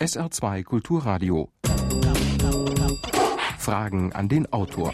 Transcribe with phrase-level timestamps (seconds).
[0.00, 1.50] SR2 Kulturradio.
[3.58, 4.92] Fragen an den Autor.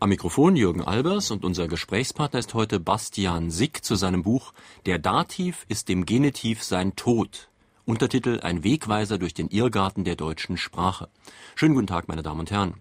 [0.00, 4.54] Am Mikrofon Jürgen Albers und unser Gesprächspartner ist heute Bastian Sick zu seinem Buch
[4.86, 7.50] Der Dativ ist dem Genitiv sein Tod.
[7.84, 11.10] Untertitel Ein Wegweiser durch den Irrgarten der deutschen Sprache.
[11.54, 12.74] Schönen guten Tag, meine Damen und Herren.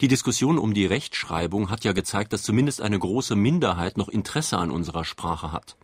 [0.00, 4.58] Die Diskussion um die Rechtschreibung hat ja gezeigt, dass zumindest eine große Minderheit noch Interesse
[4.58, 5.76] an unserer Sprache hat.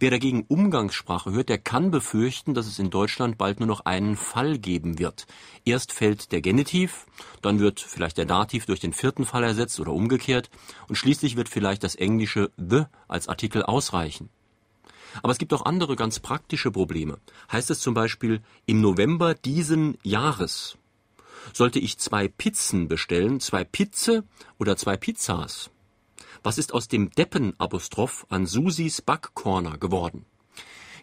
[0.00, 4.16] Wer dagegen Umgangssprache hört, der kann befürchten, dass es in Deutschland bald nur noch einen
[4.16, 5.26] Fall geben wird.
[5.64, 7.06] Erst fällt der Genitiv,
[7.42, 10.50] dann wird vielleicht der Dativ durch den vierten Fall ersetzt oder umgekehrt
[10.88, 14.28] und schließlich wird vielleicht das englische the als Artikel ausreichen.
[15.22, 17.18] Aber es gibt auch andere ganz praktische Probleme.
[17.50, 20.76] Heißt es zum Beispiel im November diesen Jahres?
[21.52, 24.24] Sollte ich zwei Pizzen bestellen, zwei Pizze
[24.58, 25.70] oder zwei Pizzas?
[26.42, 30.24] Was ist aus dem Deppen-Apostroph an Susis Backcorner geworden?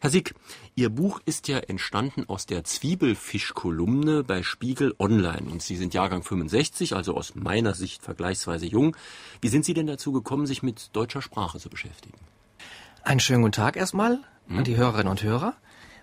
[0.01, 0.35] Herr Sieg,
[0.75, 6.21] Ihr Buch ist ja entstanden aus der Zwiebelfisch-Kolumne bei Spiegel Online und Sie sind Jahrgang
[6.21, 8.95] 65, also aus meiner Sicht vergleichsweise jung.
[9.41, 12.17] Wie sind Sie denn dazu gekommen, sich mit deutscher Sprache zu beschäftigen?
[13.03, 14.57] Einen schönen guten Tag erstmal hm?
[14.59, 15.55] an die Hörerinnen und Hörer.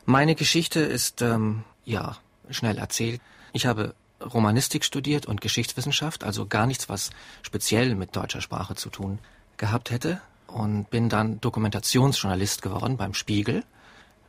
[0.05, 2.17] Meine Geschichte ist, ähm, ja,
[2.51, 3.21] schnell erzählt.
[3.53, 7.11] Ich habe Romanistik studiert und Geschichtswissenschaft, also gar nichts, was
[7.43, 9.19] speziell mit deutscher Sprache zu tun
[9.57, 10.21] gehabt hätte.
[10.47, 13.65] Und bin dann Dokumentationsjournalist geworden beim Spiegel.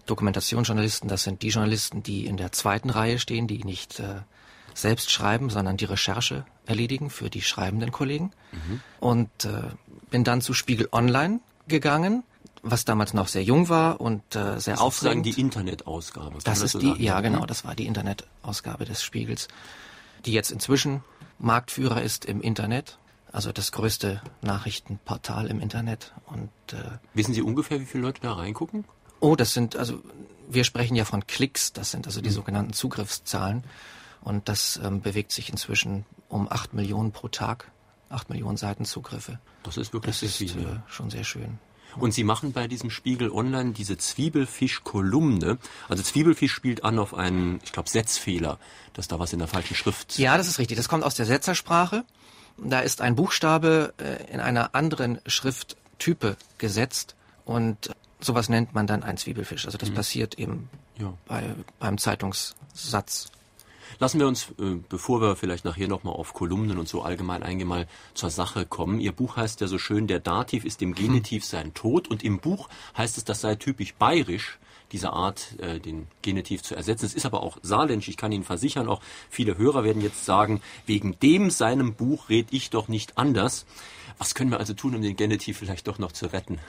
[0.05, 4.21] Dokumentationsjournalisten, das sind die Journalisten, die in der zweiten Reihe stehen, die nicht äh,
[4.73, 8.31] selbst schreiben, sondern die Recherche erledigen für die schreibenden Kollegen.
[8.51, 8.81] Mhm.
[8.99, 9.63] Und äh,
[10.09, 12.23] bin dann zu Spiegel Online gegangen,
[12.63, 15.25] was damals noch sehr jung war und äh, sehr das aufregend.
[15.25, 16.39] die Internetausgabe.
[16.43, 19.47] Das ist die, ja genau, das war die Internetausgabe des Spiegels
[20.25, 21.03] die jetzt inzwischen
[21.39, 22.97] Marktführer ist im Internet,
[23.31, 26.13] also das größte Nachrichtenportal im Internet.
[26.25, 28.85] Und äh, wissen Sie ungefähr, wie viele Leute da reingucken?
[29.19, 30.01] Oh, das sind also
[30.49, 32.33] wir sprechen ja von Klicks, das sind also die mhm.
[32.33, 33.63] sogenannten Zugriffszahlen
[34.21, 37.71] und das ähm, bewegt sich inzwischen um acht Millionen pro Tag,
[38.09, 39.39] acht Millionen Seitenzugriffe.
[39.63, 40.65] Das ist wirklich das sehr ist, viel.
[40.65, 41.59] Äh, schon sehr schön.
[41.97, 45.57] Und Sie machen bei diesem Spiegel Online diese Zwiebelfisch-Kolumne.
[45.89, 48.59] Also Zwiebelfisch spielt an auf einen, ich glaube, Setzfehler,
[48.93, 50.17] dass da was in der falschen Schrift.
[50.17, 50.77] Ja, das ist richtig.
[50.77, 52.03] Das kommt aus der Setzersprache.
[52.57, 57.15] Da ist ein Buchstabe äh, in einer anderen Schrifttype gesetzt
[57.45, 59.65] und sowas nennt man dann ein Zwiebelfisch.
[59.65, 59.95] Also das mhm.
[59.95, 61.13] passiert eben ja.
[61.25, 63.31] bei, beim Zeitungssatz.
[63.99, 67.67] Lassen wir uns, äh, bevor wir vielleicht nachher nochmal auf Kolumnen und so allgemein eingehen,
[67.67, 68.99] mal zur Sache kommen.
[68.99, 72.07] Ihr Buch heißt ja so schön, der Dativ ist dem Genitiv sein Tod.
[72.07, 74.59] Und im Buch heißt es, das sei typisch bayerisch,
[74.91, 77.05] diese Art, äh, den Genitiv zu ersetzen.
[77.05, 78.09] Es ist aber auch saarländisch.
[78.09, 82.47] Ich kann Ihnen versichern, auch viele Hörer werden jetzt sagen, wegen dem seinem Buch red
[82.51, 83.65] ich doch nicht anders.
[84.17, 86.59] Was können wir also tun, um den Genitiv vielleicht doch noch zu retten?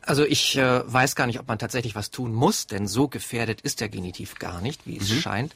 [0.00, 3.60] Also ich äh, weiß gar nicht, ob man tatsächlich was tun muss, denn so gefährdet
[3.60, 5.20] ist der Genitiv gar nicht, wie es mhm.
[5.20, 5.54] scheint.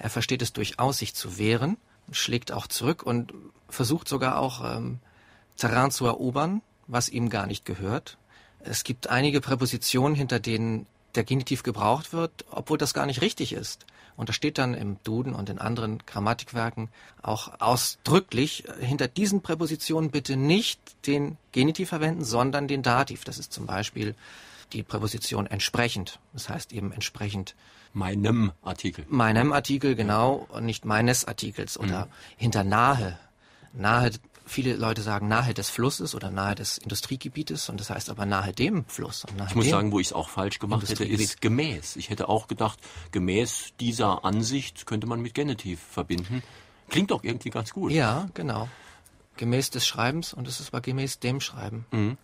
[0.00, 1.76] Er versteht es durchaus, sich zu wehren,
[2.10, 3.34] schlägt auch zurück und
[3.68, 4.98] versucht sogar auch ähm,
[5.58, 8.16] Terrain zu erobern, was ihm gar nicht gehört.
[8.60, 13.52] Es gibt einige Präpositionen, hinter denen der Genitiv gebraucht wird, obwohl das gar nicht richtig
[13.52, 13.84] ist.
[14.16, 16.88] Und da steht dann im Duden und in anderen Grammatikwerken
[17.20, 23.24] auch ausdrücklich, äh, hinter diesen Präpositionen bitte nicht den Genitiv verwenden, sondern den Dativ.
[23.24, 24.14] Das ist zum Beispiel
[24.72, 26.18] die Präposition entsprechend.
[26.32, 27.54] Das heißt eben entsprechend
[27.92, 29.04] meinem Artikel.
[29.08, 32.10] Meinem Artikel, genau, und nicht meines Artikels oder mhm.
[32.36, 33.18] hinter nahe.
[33.72, 34.10] Nahe,
[34.46, 38.52] viele Leute sagen nahe des Flusses oder nahe des Industriegebietes und das heißt aber nahe
[38.52, 39.24] dem Fluss.
[39.36, 41.96] Nahe ich muss sagen, wo ich es auch falsch gemacht hätte, ist gemäß.
[41.96, 42.78] Ich hätte auch gedacht,
[43.12, 46.42] gemäß dieser Ansicht könnte man mit Genitiv verbinden.
[46.88, 47.92] Klingt doch irgendwie ganz gut.
[47.92, 48.68] Ja, genau.
[49.36, 51.86] Gemäß des Schreibens und es ist aber gemäß dem Schreiben.
[51.92, 52.18] Mhm.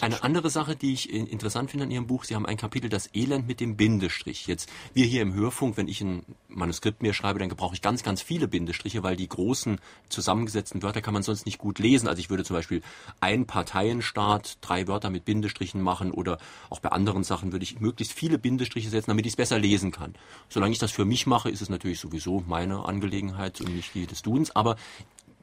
[0.00, 3.08] Eine andere Sache, die ich interessant finde an Ihrem Buch, Sie haben ein Kapitel, das
[3.14, 4.46] Elend mit dem Bindestrich.
[4.46, 8.02] Jetzt, wir hier im Hörfunk, wenn ich ein Manuskript mir schreibe, dann gebrauche ich ganz,
[8.02, 12.08] ganz viele Bindestriche, weil die großen zusammengesetzten Wörter kann man sonst nicht gut lesen.
[12.08, 12.82] Also ich würde zum Beispiel
[13.20, 18.12] ein Parteienstaat, drei Wörter mit Bindestrichen machen oder auch bei anderen Sachen würde ich möglichst
[18.12, 20.14] viele Bindestriche setzen, damit ich es besser lesen kann.
[20.48, 24.06] Solange ich das für mich mache, ist es natürlich sowieso meine Angelegenheit und nicht die
[24.06, 24.76] des Duns, aber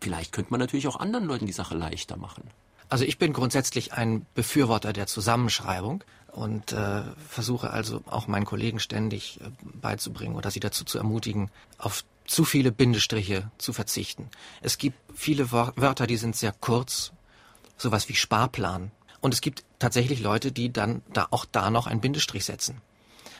[0.01, 2.43] vielleicht könnte man natürlich auch anderen Leuten die Sache leichter machen.
[2.89, 8.79] Also ich bin grundsätzlich ein Befürworter der Zusammenschreibung und äh, versuche also auch meinen Kollegen
[8.79, 14.29] ständig äh, beizubringen oder sie dazu zu ermutigen, auf zu viele Bindestriche zu verzichten.
[14.61, 17.11] Es gibt viele Wörter, die sind sehr kurz,
[17.77, 18.91] sowas wie Sparplan.
[19.19, 22.81] Und es gibt tatsächlich Leute, die dann da auch da noch einen Bindestrich setzen.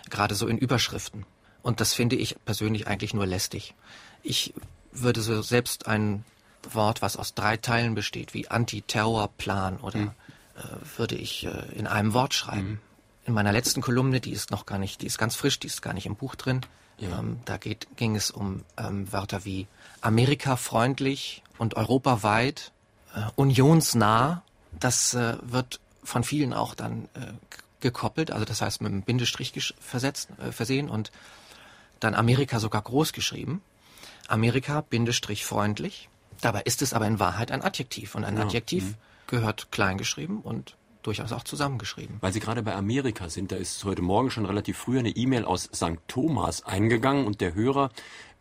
[0.10, 1.25] Gerade so in Überschriften.
[1.62, 3.74] Und das finde ich persönlich eigentlich nur lästig.
[4.22, 4.54] Ich
[4.92, 6.25] würde so selbst einen
[6.71, 10.12] Wort, was aus drei Teilen besteht, wie Antiterrorplan oder mhm.
[10.57, 12.69] äh, würde ich äh, in einem Wort schreiben.
[12.69, 12.80] Mhm.
[13.25, 15.81] in meiner letzten Kolumne, die ist noch gar nicht, die ist ganz frisch, die ist
[15.81, 16.62] gar nicht im Buch drin.
[16.98, 17.19] Ja.
[17.19, 19.68] Ähm, da geht, ging es um ähm, Wörter wie
[20.01, 22.71] Amerika freundlich und europaweit,
[23.16, 24.44] äh, unionsnah.
[24.80, 27.33] Das äh, wird von vielen auch dann äh,
[27.80, 31.12] gekoppelt, also das heißt mit einem Bindestrich versetzt, äh, versehen und
[32.00, 33.62] dann Amerika sogar groß geschrieben.
[34.27, 36.09] Amerika Bindestrich freundlich.
[36.44, 38.44] Dabei ist es aber in Wahrheit ein Adjektiv und ein ja.
[38.44, 38.95] Adjektiv mhm.
[39.28, 42.18] gehört klein geschrieben und durchaus auch zusammengeschrieben.
[42.19, 45.45] Weil Sie gerade bei Amerika sind, da ist heute Morgen schon relativ früh eine E-Mail
[45.45, 46.00] aus St.
[46.10, 47.92] Thomas eingegangen und der Hörer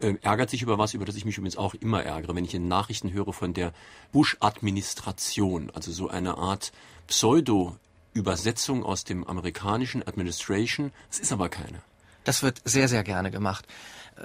[0.01, 2.55] äh, ärgert sich über was, über das ich mich übrigens auch immer ärgere, wenn ich
[2.55, 3.73] in Nachrichten höre von der
[4.11, 6.73] Bush-Administration, also so eine Art
[7.07, 10.91] Pseudo-Übersetzung aus dem amerikanischen Administration.
[11.09, 11.83] Es ist aber keine.
[12.25, 13.67] Das wird sehr, sehr gerne gemacht.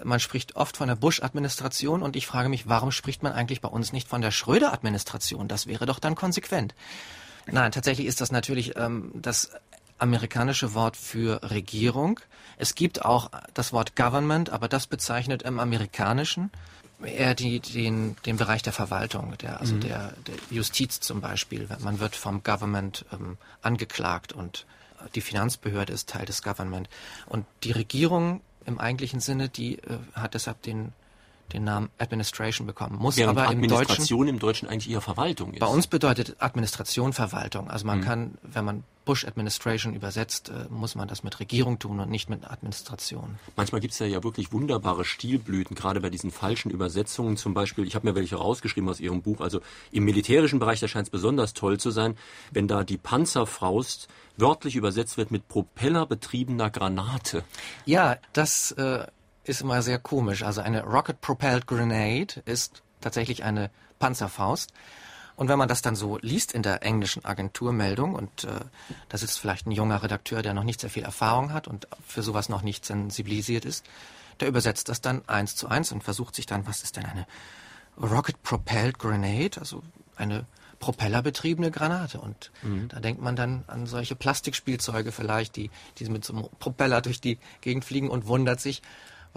[0.04, 3.70] Man spricht oft von der Bush-Administration und ich frage mich, warum spricht man eigentlich bei
[3.70, 5.48] uns nicht von der Schröder-Administration?
[5.48, 6.76] Das wäre doch dann konsequent.
[7.50, 9.52] Nein, tatsächlich ist das natürlich ähm, das
[9.98, 12.20] amerikanische Wort für Regierung.
[12.58, 16.52] Es gibt auch das Wort Government, aber das bezeichnet im Amerikanischen
[17.04, 19.82] eher die, den, den Bereich der Verwaltung, der, also mhm.
[19.82, 21.68] der, der Justiz zum Beispiel.
[21.80, 24.66] Man wird vom Government ähm, angeklagt und
[25.16, 26.90] die Finanzbehörde ist Teil des Government.
[27.26, 30.94] Und die Regierung im eigentlichen Sinne, die äh, hat deshalb den
[31.54, 32.98] den Namen Administration bekommen.
[32.98, 35.60] Muss Während aber Administration im Deutschen, im Deutschen eigentlich eher Verwaltung ist.
[35.60, 37.70] Bei uns bedeutet Administration Verwaltung.
[37.70, 38.04] Also man mhm.
[38.04, 42.30] kann, wenn man Bush Administration übersetzt, äh, muss man das mit Regierung tun und nicht
[42.30, 43.40] mit Administration.
[43.56, 47.38] Manchmal gibt es ja, ja wirklich wunderbare Stilblüten, gerade bei diesen falschen Übersetzungen.
[47.38, 49.40] Zum Beispiel, ich habe mir welche rausgeschrieben aus Ihrem Buch.
[49.40, 49.62] Also
[49.92, 52.18] im militärischen Bereich, da scheint es besonders toll zu sein,
[52.52, 57.46] wenn da die Panzerfaust wörtlich übersetzt wird mit propellerbetriebener Granate.
[57.86, 59.08] Ja, das äh,
[59.48, 60.44] ist immer sehr komisch.
[60.44, 64.74] Also eine Rocket-Propelled Grenade ist tatsächlich eine Panzerfaust.
[65.36, 68.50] Und wenn man das dann so liest in der englischen Agenturmeldung und äh,
[69.08, 72.24] da sitzt vielleicht ein junger Redakteur, der noch nicht sehr viel Erfahrung hat und für
[72.24, 73.86] sowas noch nicht sensibilisiert ist,
[74.40, 77.28] der übersetzt das dann eins zu eins und versucht sich dann, was ist denn eine
[78.02, 79.84] Rocket Propelled Grenade, also
[80.16, 80.46] eine
[80.80, 82.20] propellerbetriebene Granate.
[82.20, 82.88] Und mhm.
[82.90, 87.22] da denkt man dann an solche Plastikspielzeuge vielleicht, die, die mit so einem Propeller durch
[87.22, 88.82] die Gegend fliegen und wundert sich,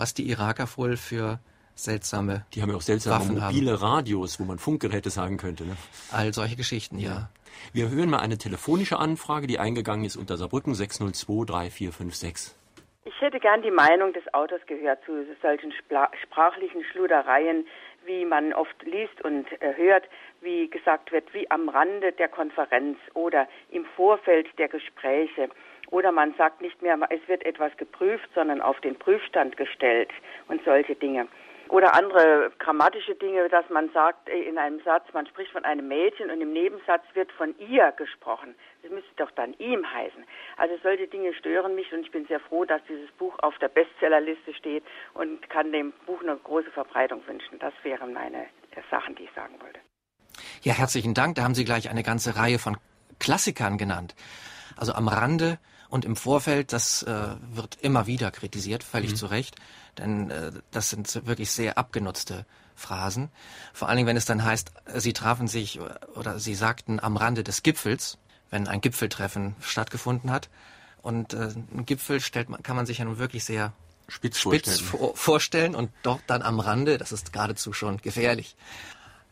[0.00, 1.38] was die Iraker wohl für
[1.74, 3.82] seltsame Die haben ja auch seltsame Waffen mobile haben.
[3.82, 5.64] Radios, wo man Funkgeräte sagen könnte.
[5.64, 5.76] Ne?
[6.10, 7.10] All solche Geschichten, ja.
[7.10, 7.28] ja.
[7.74, 12.56] Wir hören mal eine telefonische Anfrage, die eingegangen ist unter Saarbrücken 602 3456.
[13.04, 15.12] Ich hätte gern die Meinung des Autors gehört zu
[15.42, 15.72] solchen
[16.22, 17.66] sprachlichen Schludereien,
[18.06, 20.04] wie man oft liest und äh, hört,
[20.40, 25.50] wie gesagt wird, wie am Rande der Konferenz oder im Vorfeld der Gespräche.
[25.90, 30.10] Oder man sagt nicht mehr, es wird etwas geprüft, sondern auf den Prüfstand gestellt
[30.48, 31.26] und solche Dinge.
[31.70, 35.86] Oder andere grammatische Dinge, dass man sagt äh, in einem Satz, man spricht von einem
[35.86, 38.56] Mädchen und im Nebensatz wird von ihr gesprochen.
[38.82, 40.24] Das müsste doch dann ihm heißen.
[40.56, 43.68] Also solche Dinge stören mich und ich bin sehr froh, dass dieses Buch auf der
[43.68, 44.82] Bestsellerliste steht
[45.14, 47.60] und kann dem Buch eine große Verbreitung wünschen.
[47.60, 48.46] Das wären meine
[48.90, 49.78] Sachen, die ich sagen wollte.
[50.62, 51.36] Ja, herzlichen Dank.
[51.36, 52.78] Da haben Sie gleich eine ganze Reihe von
[53.20, 54.16] Klassikern genannt.
[54.76, 55.58] Also am Rande
[55.90, 59.16] und im Vorfeld, das äh, wird immer wieder kritisiert, völlig mhm.
[59.16, 59.56] zu Recht,
[59.98, 62.46] denn äh, das sind wirklich sehr abgenutzte
[62.76, 63.28] Phrasen.
[63.74, 65.80] Vor allen Dingen, wenn es dann heißt, sie trafen sich
[66.14, 68.18] oder sie sagten am Rande des Gipfels,
[68.50, 70.48] wenn ein Gipfeltreffen stattgefunden hat.
[71.02, 73.72] Und äh, ein Gipfel stellt man, kann man sich ja nun wirklich sehr
[74.08, 75.16] spitz, spitz vorstellen.
[75.16, 78.56] vorstellen und dort dann am Rande, das ist geradezu schon gefährlich.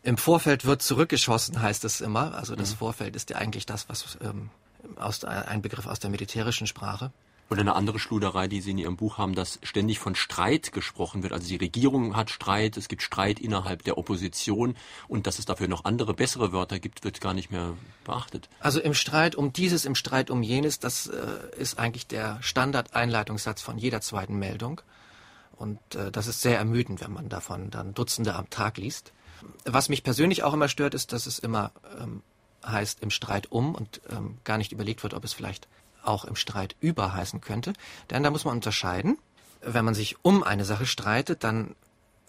[0.02, 2.34] Im Vorfeld wird zurückgeschossen, heißt es immer.
[2.34, 2.76] Also das mhm.
[2.78, 4.50] Vorfeld ist ja eigentlich das, was ähm,
[4.96, 7.12] aus, ein Begriff aus der militärischen Sprache.
[7.50, 11.22] Oder eine andere Schluderei, die Sie in Ihrem Buch haben, dass ständig von Streit gesprochen
[11.22, 11.32] wird.
[11.32, 14.76] Also die Regierung hat Streit, es gibt Streit innerhalb der Opposition
[15.08, 18.50] und dass es dafür noch andere, bessere Wörter gibt, wird gar nicht mehr beachtet.
[18.60, 21.16] Also im Streit um dieses, im Streit um jenes, das äh,
[21.56, 24.82] ist eigentlich der Standardeinleitungssatz von jeder zweiten Meldung.
[25.56, 29.12] Und äh, das ist sehr ermüdend, wenn man davon dann Dutzende am Tag liest.
[29.64, 32.22] Was mich persönlich auch immer stört, ist, dass es immer ähm,
[32.70, 35.68] heißt im Streit um und ähm, gar nicht überlegt wird, ob es vielleicht
[36.02, 37.72] auch im Streit über heißen könnte.
[38.10, 39.18] Denn da muss man unterscheiden.
[39.60, 41.74] Wenn man sich um eine Sache streitet, dann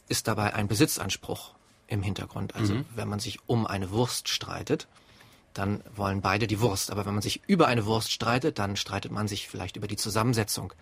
[0.07, 1.53] ist dabei ein Besitzanspruch
[1.87, 2.55] im Hintergrund.
[2.55, 2.85] Also mhm.
[2.95, 4.87] wenn man sich um eine Wurst streitet,
[5.53, 6.91] dann wollen beide die Wurst.
[6.91, 9.97] Aber wenn man sich über eine Wurst streitet, dann streitet man sich vielleicht über die
[9.97, 10.73] Zusammensetzung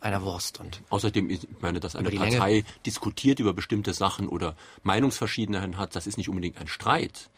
[0.00, 0.60] einer Wurst.
[0.60, 2.64] Und Außerdem, ich meine, dass eine Partei Länge.
[2.86, 7.30] diskutiert über bestimmte Sachen oder Meinungsverschiedenheiten hat, das ist nicht unbedingt ein Streit.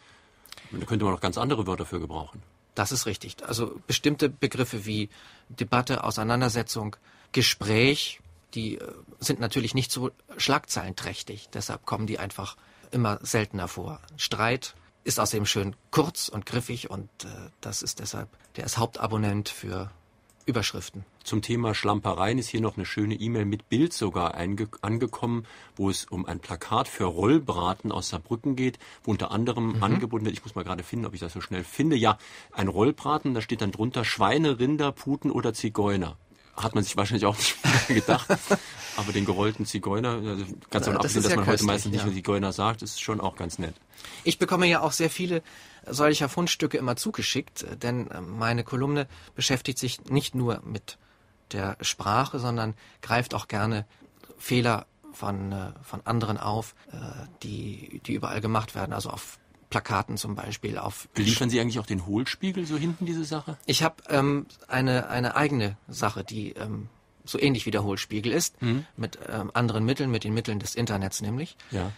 [0.70, 2.42] Da könnte man noch ganz andere Wörter für gebrauchen.
[2.74, 3.36] Das ist richtig.
[3.44, 5.10] Also bestimmte Begriffe wie
[5.48, 6.96] Debatte, Auseinandersetzung,
[7.32, 8.20] Gespräch,
[8.54, 11.48] die äh, sind natürlich nicht so schlagzeilenträchtig.
[11.52, 12.56] Deshalb kommen die einfach
[12.90, 14.00] immer seltener vor.
[14.16, 17.28] Streit ist außerdem schön kurz und griffig und äh,
[17.60, 19.90] das ist deshalb, der ist Hauptabonnent für
[20.46, 21.04] Überschriften.
[21.24, 25.46] Zum Thema Schlampereien ist hier noch eine schöne E-Mail mit Bild sogar angekommen,
[25.76, 29.82] wo es um ein Plakat für Rollbraten aus Saarbrücken geht, wo unter anderem mhm.
[29.82, 32.18] angebunden wird, ich muss mal gerade finden, ob ich das so schnell finde, ja,
[32.52, 36.16] ein Rollbraten, da steht dann drunter Schweine, Rinder, Puten oder Zigeuner
[36.56, 37.56] hat man sich wahrscheinlich auch nicht
[37.88, 38.26] gedacht.
[38.96, 42.06] Aber den gerollten Zigeuner, also ganz davon abgesehen, dass ja man heute meistens nicht ja.
[42.06, 43.74] mehr Zigeuner sagt, ist schon auch ganz nett.
[44.24, 45.42] Ich bekomme ja auch sehr viele
[45.86, 50.98] solcher Fundstücke immer zugeschickt, denn meine Kolumne beschäftigt sich nicht nur mit
[51.52, 53.86] der Sprache, sondern greift auch gerne
[54.38, 56.96] Fehler von, äh, von anderen auf, äh,
[57.42, 59.38] die, die überall gemacht werden, also auf
[59.72, 60.76] Plakaten zum Beispiel.
[60.76, 63.56] Auf Beliefern Sie eigentlich auch den Hohlspiegel so hinten, diese Sache?
[63.64, 66.90] Ich habe ähm, eine, eine eigene Sache, die ähm,
[67.24, 68.84] so ähnlich wie der Hohlspiegel ist, mhm.
[68.98, 71.56] mit ähm, anderen Mitteln, mit den Mitteln des Internets nämlich.
[71.70, 71.90] Ja.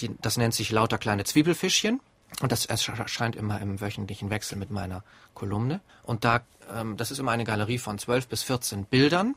[0.00, 2.00] Die, das nennt sich lauter kleine Zwiebelfischchen.
[2.40, 5.02] Und das erscheint immer im wöchentlichen Wechsel mit meiner
[5.32, 5.80] Kolumne.
[6.02, 6.42] Und da,
[6.74, 9.34] ähm, das ist immer eine Galerie von 12 bis 14 Bildern,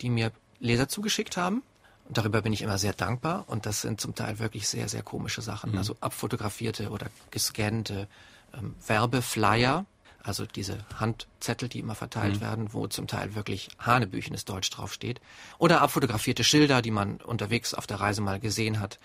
[0.00, 1.62] die mir Leser zugeschickt haben.
[2.08, 3.44] Und darüber bin ich immer sehr dankbar.
[3.46, 5.72] Und das sind zum Teil wirklich sehr, sehr komische Sachen.
[5.72, 5.78] Mhm.
[5.78, 8.08] Also abfotografierte oder gescannte
[8.54, 9.84] ähm, Werbeflyer,
[10.22, 12.40] also diese Handzettel, die immer verteilt mhm.
[12.40, 15.20] werden, wo zum Teil wirklich Hanebüchenes Deutsch draufsteht.
[15.58, 18.98] Oder abfotografierte Schilder, die man unterwegs auf der Reise mal gesehen hat.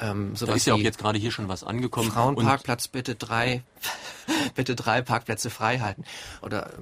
[0.00, 2.10] Ähm, da ist ja auch jetzt gerade hier schon was angekommen.
[2.10, 3.62] Frauenparkplatz bitte drei,
[4.54, 6.04] bitte drei Parkplätze frei halten.
[6.40, 6.72] Oder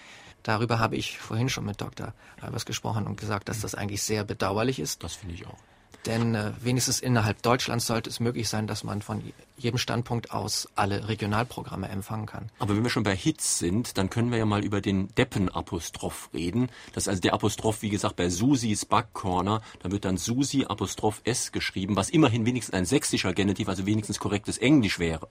[0.43, 2.14] Darüber habe ich vorhin schon mit Dr.
[2.41, 5.05] Albers gesprochen und gesagt, dass das eigentlich sehr bedauerlich ist.
[5.05, 5.59] Das finde ich auch.
[6.07, 9.23] Denn äh, wenigstens innerhalb Deutschlands sollte es möglich sein, dass man von
[9.57, 12.51] jedem Standpunkt aus alle Regionalprogramme empfangen kann.
[12.59, 16.31] Aber wenn wir schon bei Hits sind, dann können wir ja mal über den Deppen-Apostroph
[16.35, 16.69] reden.
[16.93, 19.63] Das ist also der Apostroph, wie gesagt, bei Susis Backcorner.
[19.83, 24.19] Da wird dann Susi Apostroph S geschrieben, was immerhin wenigstens ein sächsischer Genitiv, also wenigstens
[24.19, 25.29] korrektes Englisch wäre.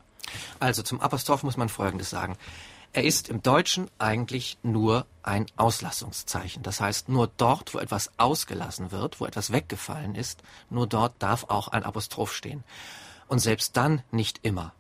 [0.60, 2.38] Also zum Apostroph muss man Folgendes sagen.
[2.96, 6.62] Er ist im Deutschen eigentlich nur ein Auslassungszeichen.
[6.62, 11.46] Das heißt, nur dort, wo etwas ausgelassen wird, wo etwas weggefallen ist, nur dort darf
[11.50, 12.64] auch ein Apostroph stehen.
[13.28, 14.74] Und selbst dann nicht immer.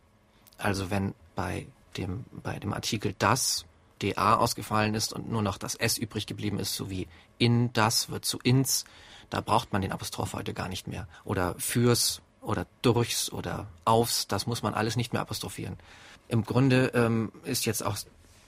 [0.60, 1.65] Also wenn bei
[1.98, 3.65] dem, bei dem Artikel das
[4.03, 7.08] DA ausgefallen ist und nur noch das S übrig geblieben ist, so wie
[7.39, 8.86] in das wird zu ins,
[9.32, 11.08] da braucht man den Apostroph heute gar nicht mehr.
[11.24, 15.77] Oder fürs oder durchs oder aufs, das muss man alles nicht mehr apostrophieren.
[16.34, 17.96] Im Grunde ähm, ist jetzt auch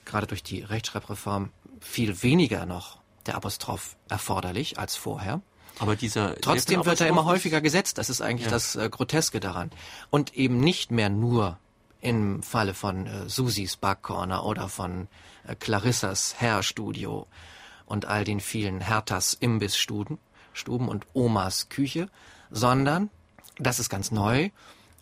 [0.04, 5.40] gerade durch die Rechtschreibreform viel weniger noch der Apostroph erforderlich als vorher.
[5.78, 7.98] Aber dieser trotzdem wird er immer häufiger gesetzt.
[7.98, 8.50] Das ist eigentlich ja.
[8.50, 9.70] das äh, Groteske daran.
[10.10, 11.60] Und eben nicht mehr nur
[12.00, 15.06] im Falle von äh, Susis Backcorner oder von
[15.46, 17.28] äh, Clarissas Hairstudio
[17.84, 20.18] und all den vielen Herthas Imbissstuben
[20.54, 22.08] Stuben und Omas Küche,
[22.50, 23.10] sondern
[23.60, 24.50] das ist ganz neu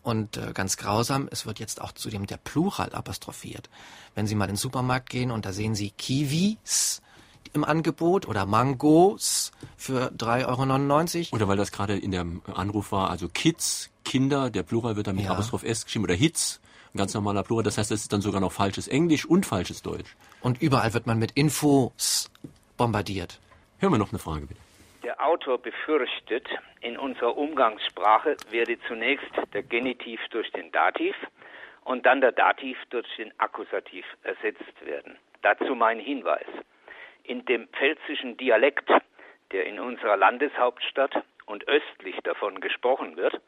[0.05, 3.69] und äh, ganz grausam, es wird jetzt auch zudem der Plural apostrophiert.
[4.15, 7.03] Wenn Sie mal in den Supermarkt gehen und da sehen Sie Kiwis
[7.55, 11.37] im Angebot oder Mangos für 3,99 Euro.
[11.37, 15.17] Oder weil das gerade in dem Anruf war, also Kids, Kinder, der Plural wird dann
[15.17, 15.33] mit ja.
[15.33, 16.61] Apostroph S geschrieben oder Hits,
[16.93, 17.65] ein ganz normaler Plural.
[17.65, 20.17] Das heißt, das ist dann sogar noch falsches Englisch und falsches Deutsch.
[20.43, 22.31] Und überall wird man mit Infos
[22.77, 23.41] bombardiert.
[23.79, 24.61] Hören wir noch eine Frage bitte.
[25.05, 26.49] Der Autor befürchtet,
[26.81, 31.15] in unserer Umgangssprache werde zunächst der Genitiv durch den Dativ
[31.85, 35.19] und dann der Dativ durch den Akkusativ ersetzt werden.
[35.43, 36.47] Dazu mein Hinweis.
[37.23, 38.91] In dem pfälzischen Dialekt,
[39.53, 43.39] der in unserer Landeshauptstadt und östlich davon gesprochen wird,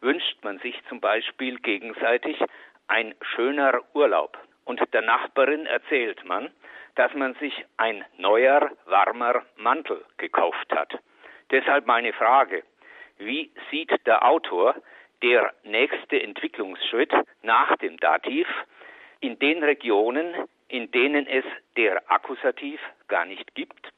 [0.00, 2.42] wünscht man sich zum Beispiel gegenseitig
[2.88, 4.38] ein schöner Urlaub.
[4.64, 6.50] Und der Nachbarin erzählt man,
[6.94, 10.98] dass man sich ein neuer, warmer Mantel gekauft hat.
[11.50, 12.62] Deshalb meine Frage,
[13.18, 14.74] wie sieht der Autor
[15.22, 18.46] der nächste Entwicklungsschritt nach dem Dativ
[19.20, 20.34] in den Regionen,
[20.68, 21.44] in denen es
[21.76, 23.92] der Akkusativ gar nicht gibt?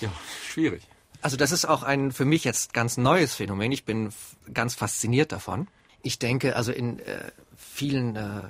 [0.00, 0.10] Ja,
[0.42, 0.82] schwierig.
[1.22, 3.72] Also das ist auch ein für mich jetzt ganz neues Phänomen.
[3.72, 4.12] Ich bin
[4.52, 5.68] ganz fasziniert davon.
[6.02, 8.42] Ich denke, also in äh, vielen äh,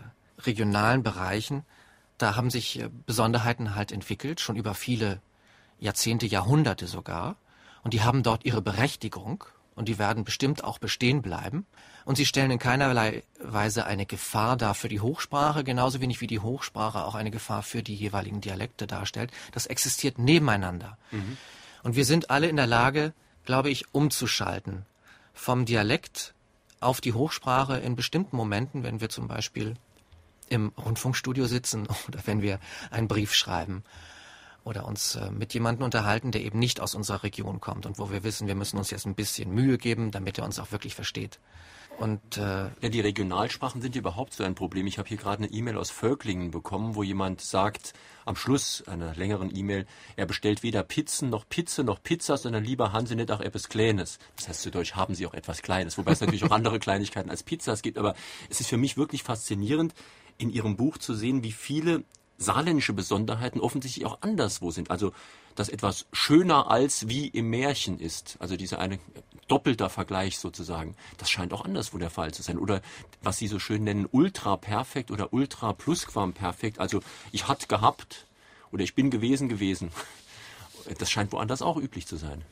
[0.44, 1.64] regionalen Bereichen
[2.18, 5.20] da haben sich äh, Besonderheiten halt entwickelt, schon über viele
[5.78, 7.36] Jahrzehnte, Jahrhunderte sogar.
[7.84, 9.44] und die haben dort ihre Berechtigung
[9.74, 11.64] und die werden bestimmt auch bestehen bleiben.
[12.04, 16.26] Und sie stellen in keinerlei Weise eine Gefahr dar für die Hochsprache, genauso wenig wie
[16.26, 19.30] die Hochsprache auch eine Gefahr für die jeweiligen Dialekte darstellt.
[19.52, 20.98] Das existiert nebeneinander.
[21.12, 21.36] Mhm.
[21.84, 23.12] Und wir sind alle in der Lage,
[23.44, 24.84] glaube ich, umzuschalten
[25.32, 26.34] vom Dialekt
[26.80, 29.74] auf die Hochsprache in bestimmten Momenten, wenn wir zum Beispiel
[30.50, 33.82] im Rundfunkstudio sitzen oder wenn wir einen Brief schreiben
[34.64, 38.10] oder uns äh, mit jemandem unterhalten, der eben nicht aus unserer Region kommt und wo
[38.10, 40.94] wir wissen, wir müssen uns jetzt ein bisschen Mühe geben, damit er uns auch wirklich
[40.94, 41.38] versteht.
[41.98, 44.86] Und äh, ja, die Regionalsprachen sind überhaupt so ein Problem.
[44.86, 47.92] Ich habe hier gerade eine E-Mail aus Völklingen bekommen, wo jemand sagt,
[48.24, 52.92] am Schluss einer längeren E-Mail, er bestellt weder Pizzen noch Pizza noch Pizza, sondern lieber
[52.92, 54.20] haben Sie nicht auch etwas Kleines.
[54.36, 55.98] Das heißt zu Deutsch, haben Sie auch etwas Kleines.
[55.98, 57.98] Wobei es natürlich auch andere Kleinigkeiten als Pizzas gibt.
[57.98, 58.14] Aber
[58.48, 59.92] es ist für mich wirklich faszinierend,
[60.38, 62.04] in Ihrem Buch zu sehen, wie viele
[62.38, 64.90] saarländische Besonderheiten offensichtlich auch anderswo sind.
[64.90, 65.12] Also,
[65.56, 68.36] dass etwas schöner als wie im Märchen ist.
[68.38, 69.00] Also dieser eine
[69.48, 70.94] doppelter Vergleich sozusagen.
[71.16, 72.58] Das scheint auch anderswo der Fall zu sein.
[72.58, 72.80] Oder
[73.22, 76.78] was Sie so schön nennen, ultra perfekt oder ultra plusquamperfekt.
[76.78, 77.00] Also,
[77.32, 78.26] ich hat gehabt
[78.70, 79.90] oder ich bin gewesen gewesen.
[80.98, 82.42] Das scheint woanders auch üblich zu sein.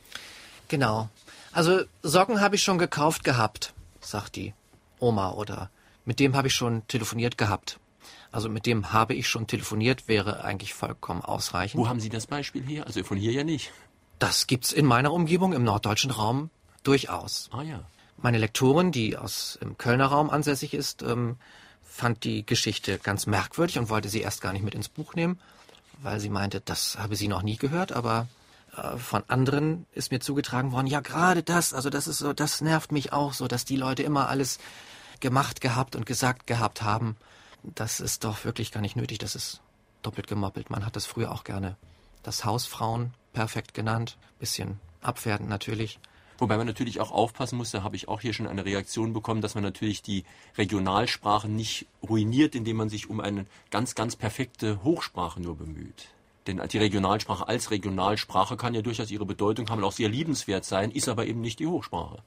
[0.67, 1.09] Genau.
[1.53, 4.53] Also, Socken habe ich schon gekauft gehabt, sagt die
[4.99, 5.71] Oma oder
[6.07, 7.79] mit dem habe ich schon telefoniert gehabt.
[8.31, 11.79] Also mit dem habe ich schon telefoniert, wäre eigentlich vollkommen ausreichend.
[11.81, 12.87] Wo haben Sie das Beispiel hier?
[12.87, 13.73] Also von hier ja nicht.
[14.17, 16.49] Das gibt's in meiner Umgebung im norddeutschen Raum
[16.83, 17.49] durchaus.
[17.51, 17.83] Ah ja.
[18.15, 21.35] Meine Lektorin, die aus dem Kölner Raum ansässig ist, ähm,
[21.83, 25.39] fand die Geschichte ganz merkwürdig und wollte sie erst gar nicht mit ins Buch nehmen,
[26.01, 28.27] weil sie meinte, das habe sie noch nie gehört, aber
[28.77, 32.61] äh, von anderen ist mir zugetragen worden, ja gerade das, also das ist so, das
[32.61, 34.57] nervt mich auch so, dass die Leute immer alles
[35.21, 37.17] gemacht gehabt und gesagt gehabt haben
[37.75, 39.19] das ist doch wirklich gar nicht nötig.
[39.19, 39.61] Das ist
[40.01, 40.69] doppelt gemoppelt.
[40.69, 41.75] Man hat das früher auch gerne
[42.23, 44.17] das Hausfrauen perfekt genannt.
[44.39, 45.99] Bisschen abwertend natürlich.
[46.39, 49.41] Wobei man natürlich auch aufpassen muss, da habe ich auch hier schon eine Reaktion bekommen,
[49.41, 50.23] dass man natürlich die
[50.57, 56.09] Regionalsprache nicht ruiniert, indem man sich um eine ganz, ganz perfekte Hochsprache nur bemüht.
[56.45, 60.63] Denn die Regionalsprache als Regionalsprache kann ja durchaus ihre Bedeutung haben und auch sehr liebenswert
[60.63, 62.19] sein, ist aber eben nicht die Hochsprache.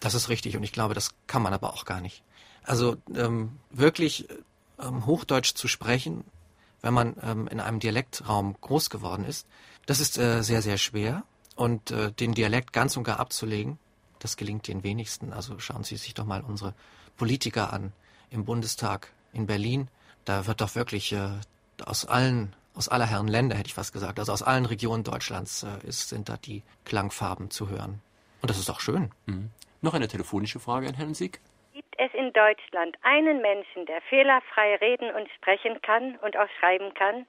[0.00, 2.22] Das ist richtig und ich glaube, das kann man aber auch gar nicht.
[2.64, 4.28] Also ähm, wirklich
[4.78, 6.24] ähm, Hochdeutsch zu sprechen,
[6.82, 9.46] wenn man ähm, in einem Dialektraum groß geworden ist.
[9.86, 11.24] Das ist äh, sehr, sehr schwer.
[11.56, 13.78] Und äh, den Dialekt ganz und gar abzulegen,
[14.18, 15.32] das gelingt den wenigsten.
[15.32, 16.74] Also schauen Sie sich doch mal unsere
[17.16, 17.92] Politiker an
[18.30, 19.88] im Bundestag in Berlin.
[20.24, 21.30] Da wird doch wirklich äh,
[21.84, 25.64] aus allen, aus aller Herren Länder, hätte ich fast gesagt, also aus allen Regionen Deutschlands
[25.64, 28.00] äh, ist, sind da die Klangfarben zu hören.
[28.40, 29.10] Und das ist auch schön.
[29.26, 29.50] Mhm.
[29.82, 31.40] Noch eine telefonische Frage an Herrn Sieg
[32.00, 37.26] es in Deutschland einen Menschen, der fehlerfrei reden und sprechen kann und auch schreiben kann?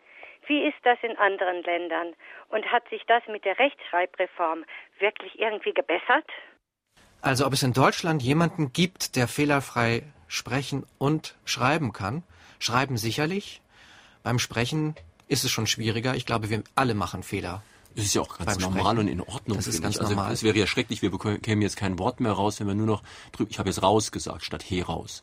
[0.47, 2.13] Wie ist das in anderen Ländern?
[2.49, 4.65] Und hat sich das mit der Rechtschreibreform
[4.99, 6.25] wirklich irgendwie gebessert?
[7.21, 12.23] Also ob es in Deutschland jemanden gibt, der fehlerfrei sprechen und schreiben kann?
[12.59, 13.61] Schreiben sicherlich.
[14.23, 14.95] Beim Sprechen
[15.27, 16.15] ist es schon schwieriger.
[16.15, 17.61] Ich glaube, wir alle machen Fehler.
[17.95, 18.99] Das ist ja auch ganz normal Sprechen.
[18.99, 19.57] und in Ordnung.
[19.57, 20.31] Das ist ganz also, normal.
[20.31, 23.03] Es wäre ja schrecklich, wir bekämen jetzt kein Wort mehr raus, wenn wir nur noch
[23.31, 25.21] drüber, ich habe jetzt raus gesagt, statt he raus.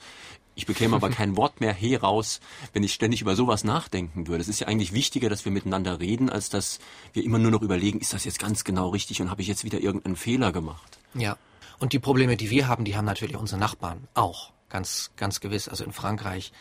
[0.55, 2.41] Ich bekäme aber kein Wort mehr he raus,
[2.73, 4.43] wenn ich ständig über sowas nachdenken würde.
[4.43, 6.81] Es ist ja eigentlich wichtiger, dass wir miteinander reden, als dass
[7.13, 9.65] wir immer nur noch überlegen, ist das jetzt ganz genau richtig und habe ich jetzt
[9.65, 10.99] wieder irgendeinen Fehler gemacht.
[11.15, 11.37] Ja.
[11.79, 14.53] Und die Probleme, die wir haben, die haben natürlich unsere Nachbarn auch.
[14.69, 15.69] Ganz, ganz gewiss.
[15.69, 16.53] Also in Frankreich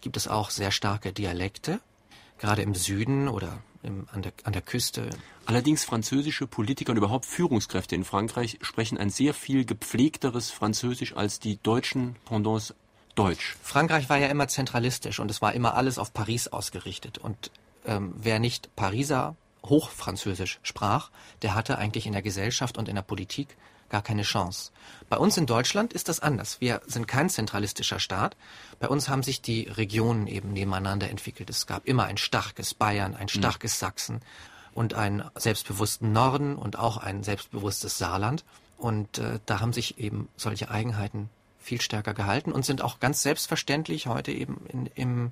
[0.00, 1.80] gibt es auch sehr starke Dialekte.
[2.44, 5.08] Gerade im Süden oder im, an, der, an der Küste.
[5.46, 11.40] Allerdings französische Politiker und überhaupt Führungskräfte in Frankreich sprechen ein sehr viel gepflegteres Französisch als
[11.40, 12.74] die deutschen Pendants
[13.14, 13.56] Deutsch.
[13.62, 17.16] Frankreich war ja immer zentralistisch und es war immer alles auf Paris ausgerichtet.
[17.16, 17.50] Und
[17.86, 23.02] ähm, wer nicht Pariser Hochfranzösisch sprach, der hatte eigentlich in der Gesellschaft und in der
[23.02, 23.56] Politik
[23.94, 24.72] gar keine Chance.
[25.08, 26.60] Bei uns in Deutschland ist das anders.
[26.60, 28.36] Wir sind kein zentralistischer Staat.
[28.80, 31.48] Bei uns haben sich die Regionen eben nebeneinander entwickelt.
[31.48, 33.38] Es gab immer ein starkes Bayern, ein mhm.
[33.38, 33.78] starkes.
[33.78, 34.20] Sachsen
[34.72, 38.44] und einen selbstbewussten Norden und auch ein selbstbewusstes Saarland.
[38.78, 41.30] Und äh, da haben sich eben solche Eigenheiten
[41.60, 45.30] viel stärker gehalten und sind auch ganz selbstverständlich heute eben in, im,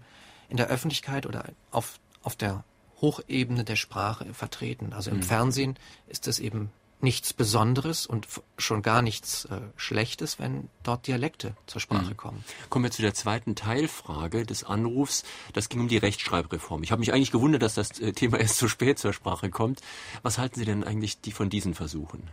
[0.49, 2.63] in der Öffentlichkeit oder auf, auf der
[3.01, 4.93] Hochebene der Sprache vertreten.
[4.93, 5.23] Also im mhm.
[5.25, 6.71] Fernsehen ist es eben
[7.03, 8.27] nichts Besonderes und
[8.59, 12.17] schon gar nichts äh, Schlechtes, wenn dort Dialekte zur Sprache mhm.
[12.17, 12.45] kommen.
[12.71, 15.25] Kommen wir zu der zweiten Teilfrage des Anrufs.
[15.53, 16.83] Das ging um die Rechtschreibreform.
[16.83, 19.81] Ich habe mich eigentlich gewundert, dass das äh, Thema erst so spät zur Sprache kommt.
[20.23, 22.29] Was halten Sie denn eigentlich die von diesen Versuchen?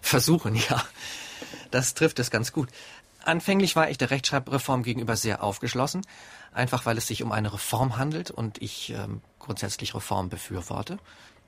[0.00, 0.84] Versuchen, ja.
[1.70, 2.68] Das trifft es ganz gut.
[3.24, 6.02] Anfänglich war ich der Rechtschreibreform gegenüber sehr aufgeschlossen,
[6.52, 10.98] einfach weil es sich um eine Reform handelt und ich ähm, grundsätzlich Reform befürworte.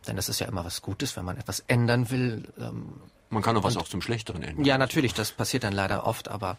[0.06, 3.56] Denn das ist ja immer was Gutes, wenn man etwas ändern will, ähm, Man kann
[3.56, 4.64] auch was auch zum Schlechteren ändern.
[4.64, 6.56] Ja, natürlich, das passiert dann leider oft, aber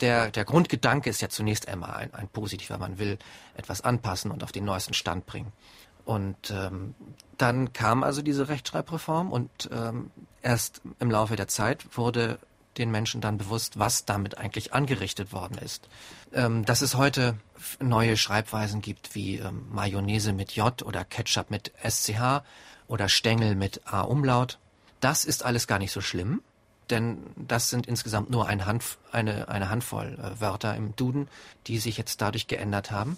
[0.00, 2.78] der, der Grundgedanke ist ja zunächst einmal ein, ein positiver.
[2.78, 3.18] Man will
[3.56, 5.52] etwas anpassen und auf den neuesten Stand bringen.
[6.04, 6.94] Und ähm,
[7.38, 10.10] dann kam also diese Rechtschreibreform und ähm,
[10.42, 12.38] erst im Laufe der Zeit wurde
[12.78, 15.88] den Menschen dann bewusst, was damit eigentlich angerichtet worden ist.
[16.32, 17.36] Ähm, dass es heute
[17.80, 22.42] neue Schreibweisen gibt wie ähm, Mayonnaise mit J oder Ketchup mit SCH
[22.88, 24.58] oder Stängel mit A-Umlaut,
[25.00, 26.42] das ist alles gar nicht so schlimm,
[26.90, 31.28] denn das sind insgesamt nur ein Hand, eine, eine Handvoll äh, Wörter im Duden,
[31.66, 33.16] die sich jetzt dadurch geändert haben.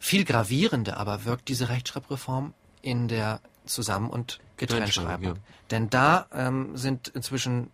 [0.00, 5.36] Viel gravierender aber wirkt diese Rechtschreibreform in der Zusammen- und Getrenntschreibung.
[5.36, 5.42] Ja.
[5.70, 7.70] Denn da ähm, sind inzwischen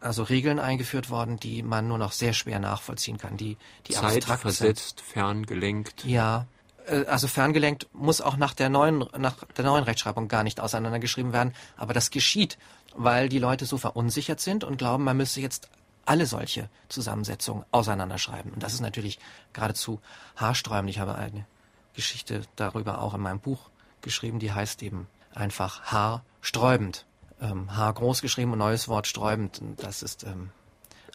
[0.00, 3.56] also Regeln eingeführt worden, die man nur noch sehr schwer nachvollziehen kann, die,
[3.86, 5.08] die Zeit abstrakt versetzt, sind.
[5.08, 6.04] ferngelenkt.
[6.04, 6.46] Ja,
[6.86, 11.32] äh, also ferngelenkt muss auch nach der neuen, nach der neuen Rechtschreibung gar nicht auseinandergeschrieben
[11.32, 12.58] werden, aber das geschieht,
[12.94, 15.68] weil die Leute so verunsichert sind und glauben, man müsste jetzt
[16.04, 18.52] alle solche Zusammensetzungen auseinanderschreiben.
[18.52, 19.18] Und das ist natürlich
[19.52, 20.00] geradezu
[20.36, 20.90] haarsträubend.
[20.90, 21.46] Ich habe eine
[21.94, 27.06] Geschichte darüber auch in meinem Buch geschrieben, die heißt eben einfach haarsträubend
[27.42, 29.60] ähm, H groß geschrieben und neues Wort sträubend.
[29.78, 30.50] Das ist ähm,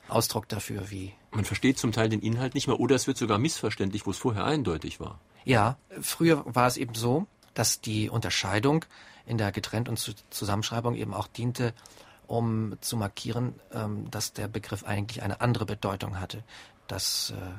[0.10, 1.14] Ausdruck dafür, wie.
[1.32, 4.18] Man versteht zum Teil den Inhalt nicht mehr oder es wird sogar missverständlich, wo es
[4.18, 5.20] vorher eindeutig war.
[5.46, 8.86] Ja, früher war es eben so, dass die Unterscheidung
[9.26, 9.98] in der Getrennt- und
[10.30, 11.74] Zusammenschreibung eben auch diente,
[12.28, 16.44] um zu markieren, ähm, dass der Begriff eigentlich eine andere Bedeutung hatte.
[16.88, 17.52] Das äh,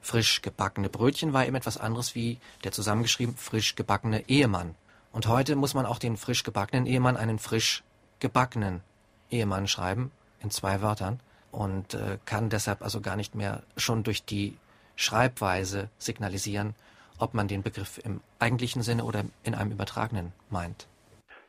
[0.00, 4.74] frisch gebackene Brötchen war eben etwas anderes wie der zusammengeschrieben frisch gebackene Ehemann.
[5.12, 7.82] Und heute muss man auch den frisch gebackenen Ehemann einen frisch
[8.20, 8.82] gebackenen
[9.30, 11.20] Ehemann schreiben, in zwei Wörtern,
[11.52, 14.56] und äh, kann deshalb also gar nicht mehr schon durch die
[14.96, 16.74] Schreibweise signalisieren,
[17.18, 20.86] ob man den Begriff im eigentlichen Sinne oder in einem übertragenen meint.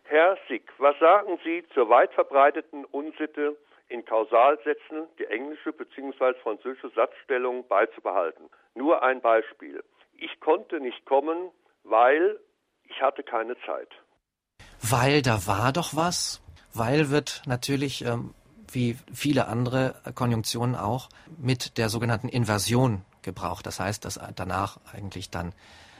[0.03, 3.55] Herr Sick, was sagen Sie zur weit verbreiteten Unsitte,
[3.87, 6.33] in Kausalsätzen die englische bzw.
[6.41, 8.49] französische Satzstellung beizubehalten?
[8.73, 9.83] Nur ein Beispiel.
[10.13, 11.51] Ich konnte nicht kommen,
[11.83, 12.39] weil
[12.85, 13.89] ich hatte keine Zeit.
[14.81, 16.41] Weil da war doch was?
[16.73, 18.33] Weil wird natürlich, ähm,
[18.71, 23.65] wie viele andere Konjunktionen auch, mit der sogenannten Inversion gebraucht.
[23.65, 25.53] Das heißt, dass danach eigentlich dann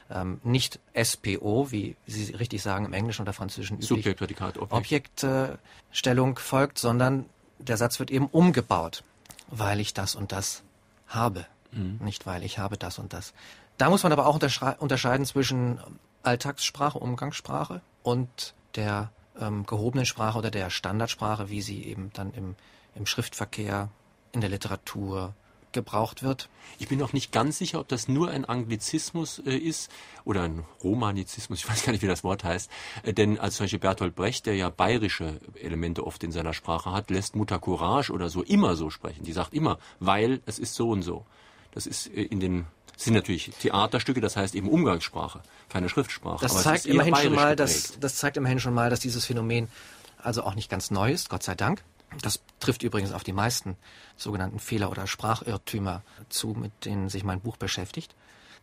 [0.09, 5.23] ähm, nicht SPO, wie Sie richtig sagen im Englischen oder Französischen üblich, Subjekt, Prädikat, Objekt.
[5.23, 7.25] Objektstellung äh, folgt, sondern
[7.59, 9.03] der Satz wird eben umgebaut,
[9.47, 10.63] weil ich das und das
[11.07, 11.99] habe, mhm.
[12.01, 13.33] nicht weil ich habe das und das.
[13.77, 14.35] Da muss man aber auch
[14.79, 15.79] unterscheiden zwischen
[16.23, 22.55] Alltagssprache, Umgangssprache und der ähm, gehobenen Sprache oder der Standardsprache, wie sie eben dann im,
[22.95, 23.89] im Schriftverkehr,
[24.33, 25.33] in der Literatur
[25.71, 26.49] gebraucht wird.
[26.79, 29.91] Ich bin auch nicht ganz sicher, ob das nur ein Anglizismus äh, ist
[30.25, 32.69] oder ein Romanizismus, ich weiß gar nicht, wie das Wort heißt.
[33.03, 36.91] Äh, denn als zum Beispiel Bertolt Brecht, der ja bayerische Elemente oft in seiner Sprache
[36.91, 39.23] hat, lässt Mutter Courage oder so immer so sprechen.
[39.23, 41.25] Die sagt immer, weil es ist so und so.
[41.71, 42.65] Das ist äh, in den
[43.03, 46.41] sind natürlich Theaterstücke, das heißt eben Umgangssprache, keine Schriftsprache.
[46.41, 49.67] Das zeigt immerhin schon mal, dass, das zeigt immerhin schon mal, dass dieses Phänomen
[50.21, 51.83] also auch nicht ganz neu ist, Gott sei Dank.
[52.21, 53.77] Das trifft übrigens auf die meisten
[54.17, 58.15] sogenannten Fehler oder Sprachirrtümer zu, mit denen sich mein Buch beschäftigt.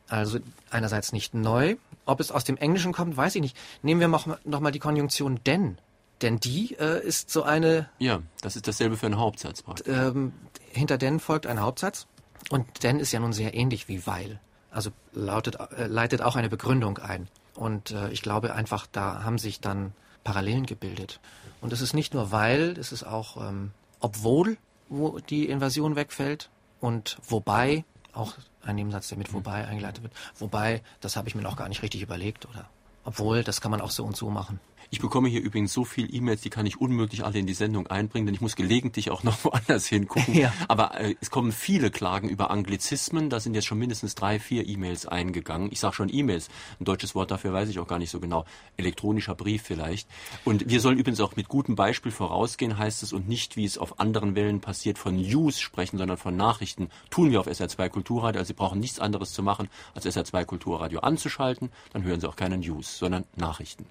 [0.09, 0.39] Also
[0.71, 1.77] einerseits nicht neu.
[2.05, 3.57] Ob es aus dem Englischen kommt, weiß ich nicht.
[3.83, 5.79] Nehmen wir noch, noch mal die Konjunktion denn.
[6.23, 7.89] Denn die äh, ist so eine.
[7.99, 9.63] Ja, das ist dasselbe für einen Hauptsatz.
[9.87, 10.33] Ähm,
[10.73, 12.07] hinter denn folgt ein Hauptsatz.
[12.51, 14.41] Und denn ist ja nun sehr ähnlich wie weil.
[14.71, 17.29] Also lautet, äh, leitet auch eine Begründung ein.
[17.55, 19.93] Und äh, ich glaube einfach, da haben sich dann
[20.25, 21.21] Parallelen gebildet.
[21.61, 24.57] Und es ist nicht nur weil, es ist auch ähm, obwohl,
[24.89, 30.13] wo die Invasion wegfällt und wobei, auch ein Nebensatz, der mit wobei eingeleitet wird.
[30.39, 32.69] Wobei, das habe ich mir noch gar nicht richtig überlegt, oder?
[33.05, 34.61] Obwohl, das kann man auch so und so machen.
[34.91, 37.89] Ich bekomme hier übrigens so viel E-Mails, die kann ich unmöglich alle in die Sendung
[37.89, 40.35] einbringen, denn ich muss gelegentlich auch noch woanders hingucken.
[40.35, 40.53] Ja.
[40.67, 43.29] Aber äh, es kommen viele Klagen über Anglizismen.
[43.29, 45.69] Da sind jetzt schon mindestens drei, vier E-Mails eingegangen.
[45.71, 46.49] Ich sage schon E-Mails.
[46.81, 48.47] Ein deutsches Wort dafür weiß ich auch gar nicht so genau.
[48.79, 50.09] Elektronischer Brief vielleicht.
[50.45, 53.77] Und wir sollen übrigens auch mit gutem Beispiel vorausgehen, heißt es, und nicht, wie es
[53.77, 56.89] auf anderen Wellen passiert, von News sprechen, sondern von Nachrichten.
[57.11, 58.39] Tun wir auf SR2 Kulturradio.
[58.39, 61.71] Also Sie brauchen nichts anderes zu machen, als SR2 Kulturradio anzuschalten.
[61.93, 63.85] Dann hören Sie auch keine News, sondern Nachrichten.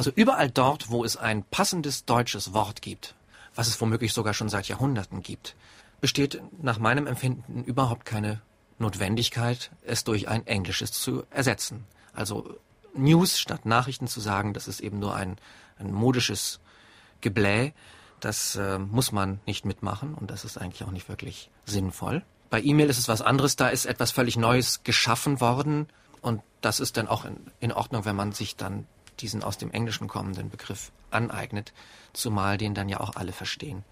[0.00, 3.14] Also überall dort, wo es ein passendes deutsches Wort gibt,
[3.54, 5.56] was es womöglich sogar schon seit Jahrhunderten gibt,
[6.00, 8.40] besteht nach meinem Empfinden überhaupt keine
[8.78, 11.84] Notwendigkeit, es durch ein englisches zu ersetzen.
[12.14, 12.56] Also
[12.94, 15.36] News statt Nachrichten zu sagen, das ist eben nur ein,
[15.78, 16.60] ein modisches
[17.20, 17.72] Gebläh,
[18.20, 22.22] das äh, muss man nicht mitmachen und das ist eigentlich auch nicht wirklich sinnvoll.
[22.48, 25.88] Bei E-Mail ist es was anderes, da ist etwas völlig Neues geschaffen worden
[26.22, 28.86] und das ist dann auch in, in Ordnung, wenn man sich dann
[29.22, 31.72] diesen aus dem Englischen kommenden Begriff aneignet,
[32.12, 33.84] zumal den dann ja auch alle verstehen.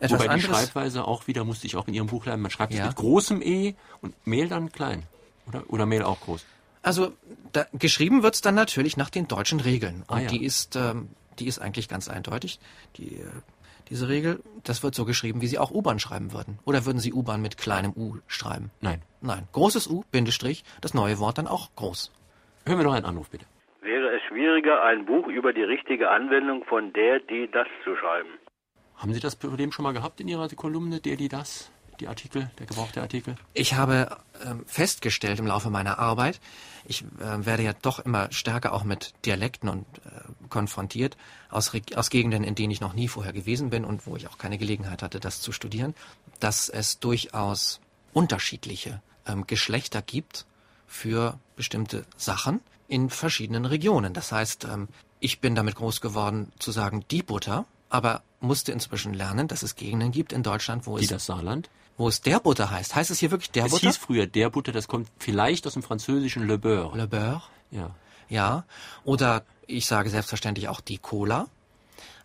[0.00, 0.56] etwas Wobei die anderes.
[0.58, 2.86] Schreibweise auch wieder, musste ich auch in Ihrem Buch lernen, man schreibt es Ja.
[2.86, 5.04] mit großem E und Mehl dann klein.
[5.46, 6.44] Oder, oder Mehl auch groß.
[6.82, 7.12] Also
[7.52, 10.04] da, geschrieben wird's dann natürlich nach den deutschen Regeln.
[10.06, 10.28] Und Ah, ja.
[10.28, 11.08] die ist, ähm,
[11.38, 12.58] die ist eigentlich ganz eindeutig.
[12.96, 13.26] Die, äh,
[13.90, 16.58] diese Regel, das wird so geschrieben, wie Sie auch U-Bahn schreiben würden.
[16.64, 18.70] Oder würden Sie U-Bahn mit kleinem U schreiben?
[18.80, 19.02] Nein.
[19.20, 19.46] Nein.
[19.52, 22.10] Großes U, Bindestrich, das neue Wort dann auch groß.
[22.66, 23.44] Hören wir noch einen Anruf, bitte.
[24.34, 28.30] Schwieriger, ein Buch über die richtige Anwendung von der, die, das zu schreiben?
[28.96, 31.70] Haben Sie das Problem schon mal gehabt in Ihrer Kolumne, der, die, das?
[32.00, 33.36] Die Artikel, der gebrauchte Artikel?
[33.52, 36.40] Ich habe ähm, festgestellt im Laufe meiner Arbeit,
[36.84, 41.16] ich äh, werde ja doch immer stärker auch mit Dialekten und äh, konfrontiert
[41.50, 44.36] aus, aus Gegenden, in denen ich noch nie vorher gewesen bin und wo ich auch
[44.36, 45.94] keine Gelegenheit hatte, das zu studieren,
[46.40, 47.80] dass es durchaus
[48.12, 50.44] unterschiedliche ähm, Geschlechter gibt
[50.88, 54.12] für bestimmte Sachen in verschiedenen Regionen.
[54.14, 54.88] Das heißt, ähm,
[55.20, 59.74] ich bin damit groß geworden zu sagen die Butter, aber musste inzwischen lernen, dass es
[59.76, 61.70] Gegenden gibt in Deutschland, wo Die es das Saarland?
[61.96, 62.96] wo es der Butter heißt.
[62.96, 63.86] Heißt es hier wirklich der Es Butter?
[63.86, 66.96] hieß früher der Butter, das kommt vielleicht aus dem französischen Le Beurre.
[66.96, 67.42] Le Beurre.
[67.70, 67.90] Ja.
[68.28, 68.64] Ja.
[69.04, 71.46] Oder ich sage selbstverständlich auch die Cola.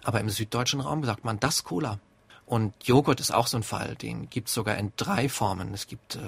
[0.04, 2.00] Aber im süddeutschen Raum sagt man das Cola.
[2.48, 3.94] Und Joghurt ist auch so ein Fall.
[3.96, 5.72] Den gibt's sogar in drei Formen.
[5.74, 6.20] Es gibt äh,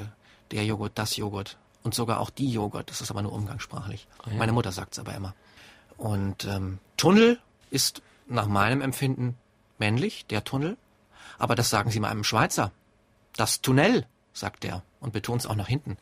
[0.52, 2.90] der Joghurt, das Joghurt und sogar auch die Joghurt.
[2.90, 4.08] Das ist aber nur umgangssprachlich.
[4.28, 4.34] ja.
[4.34, 5.34] Meine Mutter sagt's aber immer.
[5.98, 7.40] Und ähm, Tunnel
[7.70, 9.38] ist nach meinem Empfinden
[9.78, 10.78] männlich, der Tunnel.
[11.38, 12.72] Aber das sagen Sie mal einem Schweizer.
[13.36, 15.98] Das Tunnel, sagt er und betont es auch nach hinten.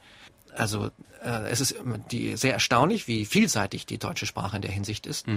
[0.56, 0.90] Also
[1.24, 1.76] äh, es ist
[2.12, 5.28] die, sehr erstaunlich, wie vielseitig die deutsche Sprache in der Hinsicht ist.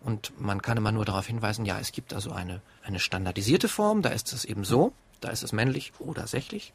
[0.00, 4.02] Und man kann immer nur darauf hinweisen, ja, es gibt also eine, eine standardisierte Form,
[4.02, 6.72] da ist es eben so, da ist es männlich oder sächlich,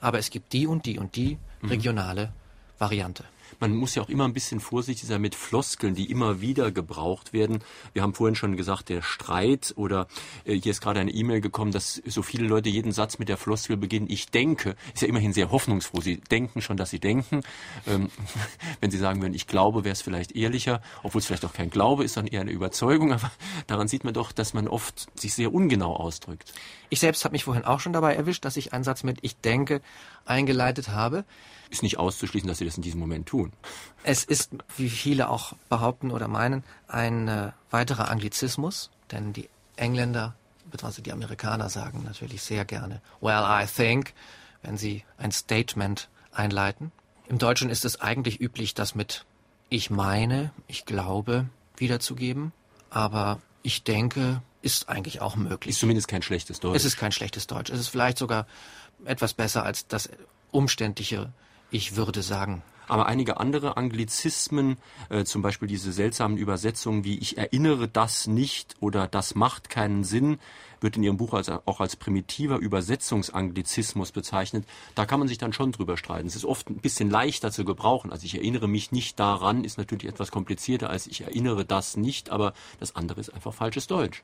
[0.00, 2.32] aber es gibt die und die und die regionale
[2.78, 3.24] Variante.
[3.60, 7.32] Man muss ja auch immer ein bisschen vorsichtig sein mit Floskeln, die immer wieder gebraucht
[7.32, 7.62] werden.
[7.92, 10.08] Wir haben vorhin schon gesagt, der Streit oder
[10.44, 13.36] äh, hier ist gerade eine E-Mail gekommen, dass so viele Leute jeden Satz mit der
[13.36, 14.06] Floskel beginnen.
[14.08, 16.00] Ich denke, ist ja immerhin sehr hoffnungsfroh.
[16.00, 17.42] Sie denken schon, dass sie denken.
[17.86, 18.10] Ähm,
[18.80, 21.70] wenn Sie sagen würden, ich glaube, wäre es vielleicht ehrlicher, obwohl es vielleicht auch kein
[21.70, 23.12] Glaube ist, sondern eher eine Überzeugung.
[23.12, 23.30] Aber
[23.66, 26.52] daran sieht man doch, dass man oft sich sehr ungenau ausdrückt.
[26.92, 29.38] Ich selbst habe mich vorhin auch schon dabei erwischt, dass ich einen Satz mit Ich
[29.38, 29.80] denke
[30.26, 31.24] eingeleitet habe.
[31.70, 33.50] Ist nicht auszuschließen, dass Sie das in diesem Moment tun.
[34.02, 40.34] Es ist, wie viele auch behaupten oder meinen, ein äh, weiterer Anglizismus, denn die Engländer
[40.70, 41.00] bzw.
[41.00, 44.12] die Amerikaner sagen natürlich sehr gerne Well, I think,
[44.60, 46.92] wenn sie ein Statement einleiten.
[47.26, 49.24] Im Deutschen ist es eigentlich üblich, das mit
[49.70, 51.46] ich meine, ich glaube
[51.78, 52.52] wiederzugeben,
[52.90, 55.74] aber ich denke ist eigentlich auch möglich.
[55.74, 56.76] Ist zumindest kein schlechtes Deutsch.
[56.76, 57.70] Es ist kein schlechtes Deutsch.
[57.70, 58.46] Es ist vielleicht sogar
[59.04, 60.08] etwas besser als das
[60.50, 61.32] umständliche
[61.70, 62.62] Ich würde sagen.
[62.88, 64.76] Aber einige andere Anglizismen,
[65.08, 70.04] äh, zum Beispiel diese seltsamen Übersetzungen wie ich erinnere das nicht oder das macht keinen
[70.04, 70.38] Sinn,
[70.80, 74.66] wird in Ihrem Buch als, auch als primitiver Übersetzungsanglizismus bezeichnet.
[74.94, 76.26] Da kann man sich dann schon drüber streiten.
[76.26, 78.12] Es ist oft ein bisschen leichter zu gebrauchen.
[78.12, 82.30] Also ich erinnere mich nicht daran, ist natürlich etwas komplizierter als ich erinnere das nicht,
[82.30, 84.22] aber das andere ist einfach falsches Deutsch.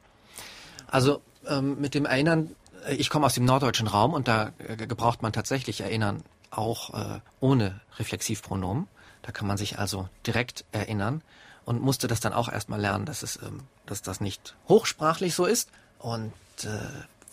[0.88, 2.54] Also ähm, mit dem Erinnern,
[2.86, 6.94] äh, ich komme aus dem norddeutschen Raum und da äh, gebraucht man tatsächlich Erinnern auch
[6.94, 8.88] äh, ohne Reflexivpronomen.
[9.22, 11.22] Da kann man sich also direkt erinnern
[11.64, 15.44] und musste das dann auch erstmal lernen, dass es, ähm, dass das nicht hochsprachlich so
[15.44, 16.32] ist und
[16.64, 16.68] äh,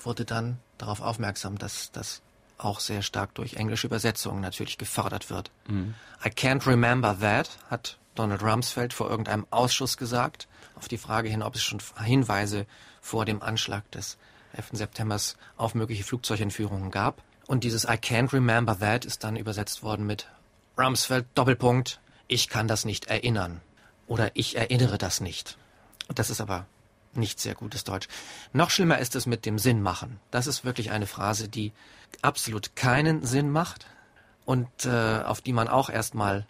[0.03, 2.21] wurde dann darauf aufmerksam, dass das
[2.57, 5.51] auch sehr stark durch englische Übersetzungen natürlich gefördert wird.
[5.69, 11.43] I can't remember that, hat Donald Rumsfeld vor irgendeinem Ausschuss gesagt, auf die Frage hin,
[11.43, 12.65] ob es schon Hinweise
[13.05, 14.17] vor dem Anschlag des
[14.53, 14.69] 11.
[14.71, 17.21] Septembers auf mögliche Flugzeugentführungen gab.
[17.45, 20.27] Und dieses I can't remember that ist dann übersetzt worden mit
[20.75, 23.61] Rumsfeld Doppelpunkt, ich kann das nicht erinnern.
[24.07, 25.57] Oder ich erinnere das nicht.
[26.15, 26.65] Das ist aber
[27.13, 28.07] nicht sehr gutes Deutsch.
[28.53, 30.19] Noch schlimmer ist es mit dem Sinn machen.
[30.31, 31.73] Das ist wirklich eine Phrase, die
[32.23, 33.85] absolut keinen Sinn macht
[34.45, 36.47] und äh, auf die man auch erstmal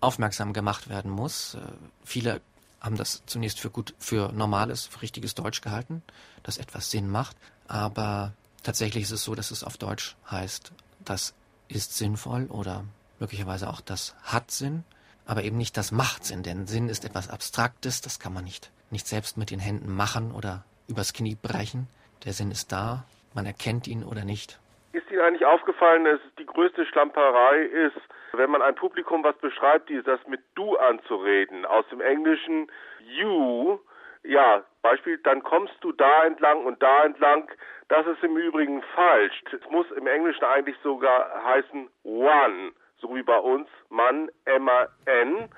[0.00, 1.54] aufmerksam gemacht werden muss.
[1.54, 1.60] Äh,
[2.04, 2.40] viele
[2.80, 6.02] haben das zunächst für gut, für normales, für richtiges Deutsch gehalten,
[6.42, 7.36] das etwas Sinn macht.
[7.68, 10.72] Aber tatsächlich ist es so, dass es auf Deutsch heißt,
[11.04, 11.34] das
[11.68, 12.84] ist sinnvoll oder
[13.18, 14.84] möglicherweise auch das hat Sinn,
[15.26, 18.72] aber eben nicht das macht Sinn, denn Sinn ist etwas Abstraktes, das kann man nicht,
[18.90, 21.86] nicht selbst mit den Händen machen oder übers Knie brechen.
[22.24, 24.58] Der Sinn ist da, man erkennt ihn oder nicht.
[24.92, 28.00] Ist Ihnen eigentlich aufgefallen, dass die größte Schlamperei ist,
[28.32, 33.78] wenn man ein Publikum was beschreibt, die das mit du anzureden, aus dem Englischen you,
[34.22, 37.50] ja, Beispiel, dann kommst du da entlang und da entlang,
[37.88, 39.42] das ist im Übrigen falsch.
[39.52, 45.48] Es muss im Englischen eigentlich sogar heißen one, so wie bei uns, Mann, Emma, N.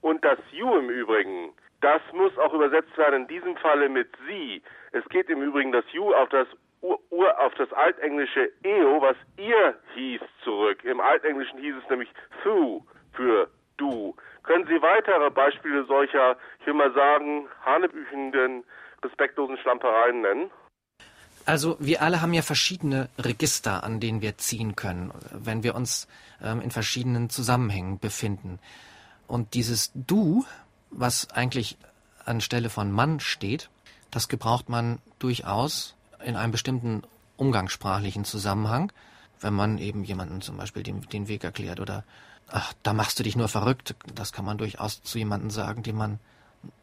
[0.00, 4.62] Und das you im Übrigen, das muss auch übersetzt werden, in diesem Falle mit sie.
[4.92, 6.46] Es geht im Übrigen das you auf das
[6.82, 10.82] Ur, auf das altenglische eo, was ihr hieß, zurück.
[10.84, 12.08] Im Altenglischen hieß es nämlich
[12.42, 14.16] thu für du.
[14.42, 18.64] Können Sie weitere Beispiele solcher, ich will mal sagen, hanebüchenden,
[19.04, 20.50] respektlosen Schlampereien nennen?
[21.46, 26.08] Also wir alle haben ja verschiedene Register, an denen wir ziehen können, wenn wir uns
[26.42, 28.58] ähm, in verschiedenen Zusammenhängen befinden.
[29.26, 30.44] Und dieses Du,
[30.90, 31.76] was eigentlich
[32.24, 33.70] anstelle von Mann steht,
[34.10, 37.02] das gebraucht man durchaus in einem bestimmten
[37.36, 38.92] umgangssprachlichen Zusammenhang,
[39.40, 42.04] wenn man eben jemanden zum Beispiel den, den Weg erklärt oder
[42.48, 43.94] ach, da machst du dich nur verrückt.
[44.14, 46.20] Das kann man durchaus zu jemandem sagen, den man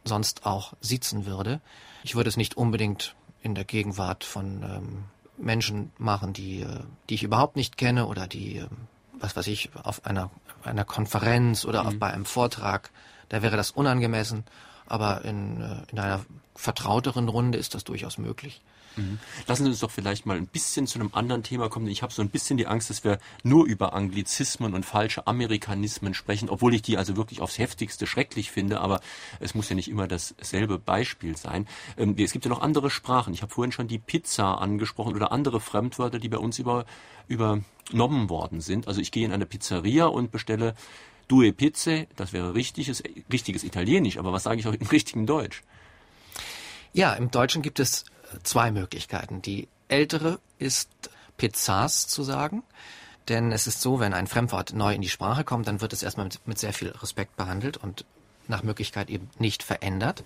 [0.04, 1.62] sonst auch sitzen würde.
[2.04, 5.04] Ich würde es nicht unbedingt in der Gegenwart von ähm,
[5.38, 8.68] Menschen machen, die, äh, die ich überhaupt nicht kenne oder die, äh,
[9.14, 10.30] was weiß ich, auf einer,
[10.64, 11.88] einer Konferenz oder mhm.
[11.88, 12.92] auf, bei einem Vortrag,
[13.30, 14.44] da wäre das unangemessen.
[14.88, 16.26] Aber in, äh, in einer
[16.56, 18.62] vertrauteren Runde ist das durchaus möglich.
[19.00, 19.20] Mhm.
[19.48, 21.88] Lassen Sie uns doch vielleicht mal ein bisschen zu einem anderen Thema kommen.
[21.88, 26.14] Ich habe so ein bisschen die Angst, dass wir nur über Anglizismen und falsche Amerikanismen
[26.14, 29.00] sprechen, obwohl ich die also wirklich aufs heftigste schrecklich finde, aber
[29.40, 31.68] es muss ja nicht immer dasselbe Beispiel sein.
[31.98, 33.34] Ähm, es gibt ja noch andere Sprachen.
[33.34, 36.86] Ich habe vorhin schon die Pizza angesprochen oder andere Fremdwörter, die bei uns über,
[37.28, 38.88] übernommen worden sind.
[38.88, 40.76] Also ich gehe in eine Pizzeria und bestelle
[41.28, 45.62] Due Pizze, das wäre richtiges, richtiges Italienisch, aber was sage ich auch im richtigen Deutsch?
[46.92, 48.04] Ja, im Deutschen gibt es
[48.44, 49.42] zwei Möglichkeiten.
[49.42, 50.90] Die ältere ist
[51.38, 52.64] Pizzas zu sagen.
[53.28, 56.02] Denn es ist so, wenn ein Fremdwort neu in die Sprache kommt, dann wird es
[56.04, 58.06] erstmal mit, mit sehr viel Respekt behandelt und
[58.48, 60.24] nach Möglichkeit eben nicht verändert.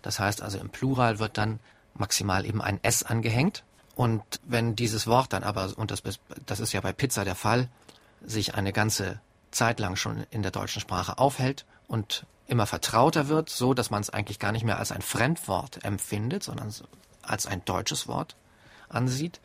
[0.00, 1.60] Das heißt also im Plural wird dann
[1.94, 3.62] maximal eben ein S angehängt.
[3.94, 6.02] Und wenn dieses Wort dann aber, und das,
[6.46, 7.68] das ist ja bei Pizza der Fall,
[8.24, 13.50] sich eine ganze Zeit lang schon in der deutschen Sprache aufhält und immer vertrauter wird,
[13.50, 16.72] so dass man es eigentlich gar nicht mehr als ein Fremdwort empfindet, sondern
[17.30, 18.36] als ein deutsches Wort
[18.88, 19.40] ansieht,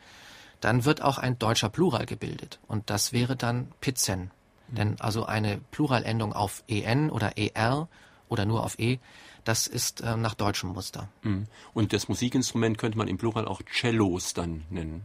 [0.60, 2.58] dann wird auch ein deutscher Plural gebildet.
[2.66, 4.30] Und das wäre dann Pizzen.
[4.68, 4.74] Mhm.
[4.74, 7.88] Denn also eine Pluralendung auf en oder er
[8.28, 8.98] oder nur auf e,
[9.44, 11.08] das ist äh, nach deutschem Muster.
[11.22, 11.46] Mhm.
[11.72, 15.02] Und das Musikinstrument könnte man im Plural auch Cellos dann nennen.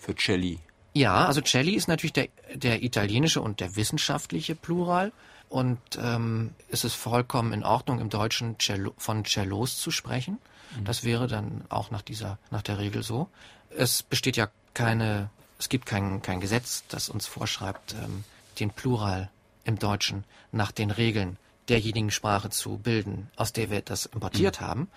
[0.00, 0.58] Für Celli.
[0.92, 5.12] Ja, also Celli ist natürlich der, der italienische und der wissenschaftliche Plural.
[5.48, 10.38] Und ähm, es ist vollkommen in Ordnung, im Deutschen Cello, von Cellos zu sprechen.
[10.76, 10.84] Mhm.
[10.84, 13.28] Das wäre dann auch nach dieser, nach der Regel so.
[13.70, 18.24] Es besteht ja keine, es gibt kein, kein Gesetz, das uns vorschreibt, ähm,
[18.58, 19.30] den Plural
[19.64, 24.64] im Deutschen nach den Regeln derjenigen Sprache zu bilden, aus der wir das importiert mhm.
[24.64, 24.90] haben.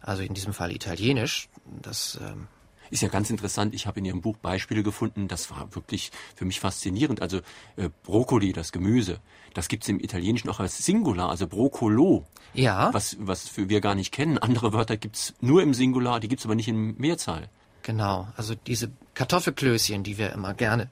[0.00, 1.48] Also in diesem Fall Italienisch.
[1.64, 2.48] Das ähm,
[2.92, 3.74] ist ja ganz interessant.
[3.74, 5.26] Ich habe in Ihrem Buch Beispiele gefunden.
[5.26, 7.22] Das war wirklich für mich faszinierend.
[7.22, 7.38] Also
[7.76, 9.18] äh, Brokkoli, das Gemüse,
[9.54, 12.26] das gibt es im Italienischen auch als Singular, also Broccolo.
[12.52, 12.92] Ja.
[12.92, 14.36] Was, was wir gar nicht kennen.
[14.36, 17.48] Andere Wörter gibt es nur im Singular, die gibt es aber nicht in Mehrzahl.
[17.82, 18.28] Genau.
[18.36, 20.90] Also diese Kartoffelklößchen, die wir immer gerne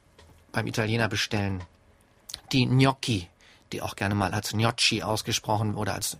[0.53, 1.63] beim Italiener bestellen.
[2.53, 3.29] Die Gnocchi,
[3.73, 6.17] die auch gerne mal als Gnocchi ausgesprochen oder als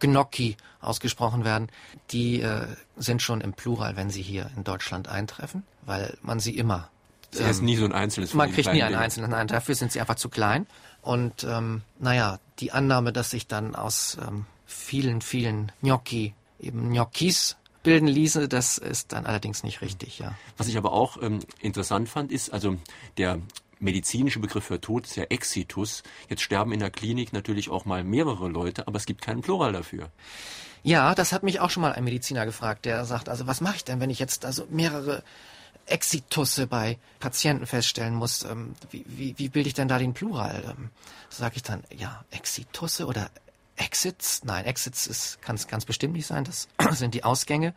[0.00, 1.68] Gnocchi ausgesprochen werden,
[2.10, 6.56] die äh, sind schon im Plural, wenn sie hier in Deutschland eintreffen, weil man sie
[6.56, 6.90] immer.
[7.34, 8.34] Ähm, er ist nie so ein einzelnes.
[8.34, 10.66] Man kriegt nie einen einzelnen, nein, dafür sind sie einfach zu klein.
[11.02, 17.56] Und ähm, naja, die Annahme, dass sich dann aus ähm, vielen, vielen Gnocchi eben Gnocchis
[17.82, 20.34] bilden ließe, das ist dann allerdings nicht richtig, ja.
[20.56, 22.76] Was ich aber auch ähm, interessant fand, ist, also
[23.16, 23.38] der
[23.78, 26.02] medizinische Begriff für Tod ist ja Exitus.
[26.28, 29.72] Jetzt sterben in der Klinik natürlich auch mal mehrere Leute, aber es gibt keinen Plural
[29.72, 30.10] dafür.
[30.82, 33.76] Ja, das hat mich auch schon mal ein Mediziner gefragt, der sagt, also was mache
[33.76, 35.22] ich denn, wenn ich jetzt also mehrere
[35.86, 38.44] Exitusse bei Patienten feststellen muss?
[38.44, 40.62] Ähm, wie, wie, wie bilde ich denn da den Plural?
[40.76, 40.90] Ähm,
[41.28, 43.30] Sage ich dann, ja, Exitusse oder
[43.76, 44.44] Exits?
[44.44, 47.74] Nein, Exits kann es ganz bestimmt nicht sein, das sind die Ausgänge.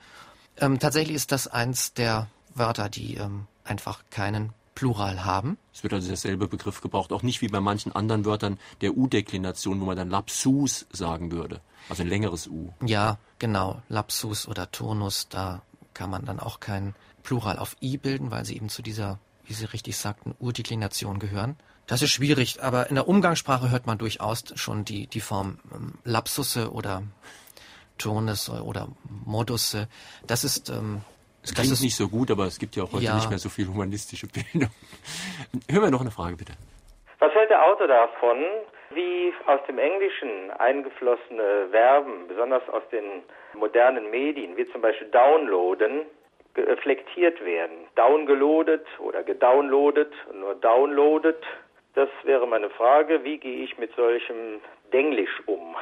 [0.58, 5.58] Ähm, tatsächlich ist das eins der Wörter, die ähm, einfach keinen Plural haben.
[5.74, 9.82] Es wird also derselbe Begriff gebraucht, auch nicht wie bei manchen anderen Wörtern der U-Deklination,
[9.82, 12.72] wo man dann Lapsus sagen würde, also ein längeres U.
[12.86, 15.64] Ja, genau, Lapsus oder Turnus, da
[15.94, 19.54] kann man dann auch kein Plural auf I bilden, weil sie eben zu dieser, wie
[19.54, 21.58] Sie richtig sagten, Urdeklination gehören.
[21.86, 25.96] Das ist schwierig, aber in der Umgangssprache hört man durchaus schon die, die Form ähm,
[26.06, 27.04] Lapsusse oder
[27.98, 28.88] Turnus oder
[29.26, 29.90] Modusse.
[30.26, 31.02] Das ist ähm,
[31.44, 33.16] es klingt ist nicht so gut, aber es gibt ja auch heute ja.
[33.16, 34.70] nicht mehr so viel humanistische Bildung.
[35.70, 36.54] Hören wir noch eine Frage, bitte.
[37.20, 38.38] Was hält der Autor davon,
[38.92, 43.24] wie aus dem Englischen eingeflossene Verben, besonders aus den
[43.54, 46.02] modernen Medien, wie zum Beispiel downloaden,
[46.56, 47.88] reflektiert werden?
[47.96, 51.44] Downgeloadet oder gedownloadet, nur downloadet.
[51.96, 53.24] Das wäre meine Frage.
[53.24, 54.62] Wie gehe ich mit solchem
[54.92, 55.76] Denglisch um?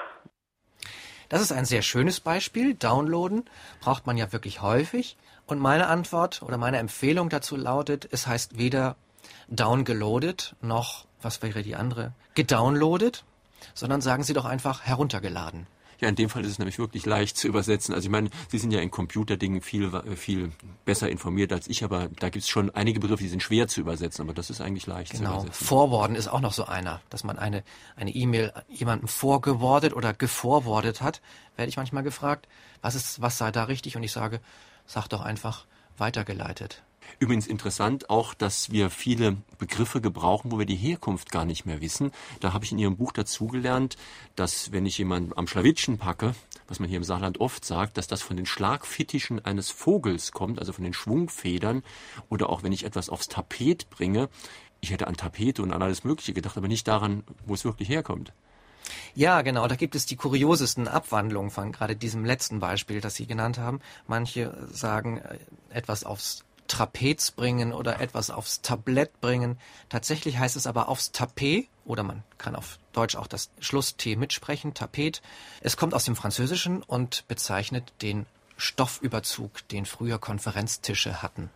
[1.30, 2.74] Das ist ein sehr schönes Beispiel.
[2.74, 3.50] Downloaden
[3.82, 5.18] braucht man ja wirklich häufig.
[5.48, 8.98] Und meine Antwort oder meine Empfehlung dazu lautet, es heißt weder
[9.48, 13.24] downgeloadet noch, was wäre die andere, gedownloadet,
[13.74, 15.66] sondern sagen Sie doch einfach heruntergeladen.
[16.00, 17.96] Ja, in dem Fall ist es nämlich wirklich leicht zu übersetzen.
[17.96, 20.52] Also ich meine, Sie sind ja in Computerdingen viel, viel
[20.86, 23.82] besser informiert als ich, aber da gibt es schon einige Begriffe, die sind schwer zu
[23.82, 25.30] übersetzen, aber das ist eigentlich leicht genau.
[25.30, 25.66] zu übersetzen.
[25.66, 27.64] Forwarden ist auch noch so einer, dass man eine
[27.96, 31.22] eine E-Mail jemandem vorgewordet oder geforwardet hat,
[31.56, 32.48] werde ich manchmal gefragt,
[32.82, 33.96] was ist, was sei da richtig?
[33.96, 34.40] Und ich sage,
[34.88, 35.66] sag doch einfach
[35.98, 36.84] weitergeleitet.
[37.20, 41.82] Übrigens interessant auch, dass wir viele Begriffe gebrauchen, wo wir die Herkunft gar nicht mehr
[41.82, 42.12] wissen.
[42.42, 43.98] Da habe ich in Ihrem Buch dazugelernt,
[44.36, 46.36] dass wenn ich jemanden am Schlawittchen packe,
[46.68, 50.60] was man hier im Saarland oft sagt, dass das von den Schlagfittischen eines Vogels kommt,
[50.60, 51.84] also von den Schwungfedern.
[52.30, 54.30] Oder auch wenn ich etwas aufs Tapet bringe.
[54.80, 57.90] Ich hätte an Tapete und an alles Mögliche gedacht, aber nicht daran, wo es wirklich
[57.90, 58.34] herkommt.
[59.16, 59.68] Ja, genau.
[59.68, 63.82] Da gibt es die kuriosesten Abwandlungen von gerade diesem letzten Beispiel, das Sie genannt haben.
[64.08, 65.38] Manche sagen äh,
[65.70, 69.58] etwas aufs Trapez bringen oder etwas aufs Tablett bringen.
[69.90, 74.74] Tatsächlich heißt es aber aufs Tapet oder man kann auf Deutsch auch das Schluss-T mitsprechen,
[74.74, 75.22] Tapet.
[75.62, 78.26] Es kommt aus dem Französischen und bezeichnet den
[78.58, 81.50] Stoffüberzug, den früher Konferenztische hatten.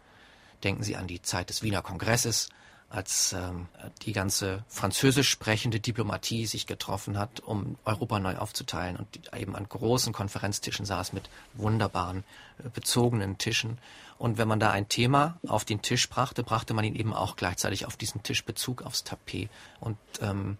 [0.64, 2.50] Denken Sie an die Zeit des Wiener Kongresses,
[2.92, 3.68] als ähm,
[4.02, 9.68] die ganze französisch sprechende Diplomatie sich getroffen hat, um Europa neu aufzuteilen und eben an
[9.68, 12.24] großen Konferenztischen saß mit wunderbaren
[12.60, 13.78] äh, bezogenen Tischen.
[14.18, 17.36] Und wenn man da ein Thema auf den Tisch brachte, brachte man ihn eben auch
[17.36, 19.50] gleichzeitig auf diesen Tisch Bezug aufs Tapet.
[19.80, 20.58] Und ähm,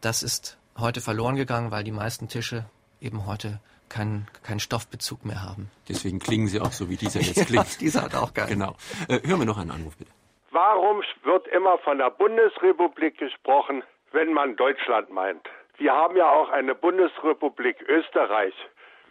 [0.00, 2.66] das ist heute verloren gegangen, weil die meisten Tische
[3.00, 5.70] eben heute keinen keinen Stoffbezug mehr haben.
[5.88, 7.68] Deswegen klingen sie auch so, wie dieser jetzt klingt.
[7.68, 8.48] ja, dieser hat auch geil.
[8.48, 8.76] Genau.
[9.08, 10.10] Äh, hören wir noch einen Anruf, bitte.
[10.54, 13.82] Warum wird immer von der Bundesrepublik gesprochen,
[14.12, 15.50] wenn man Deutschland meint?
[15.78, 18.54] Wir haben ja auch eine Bundesrepublik Österreich.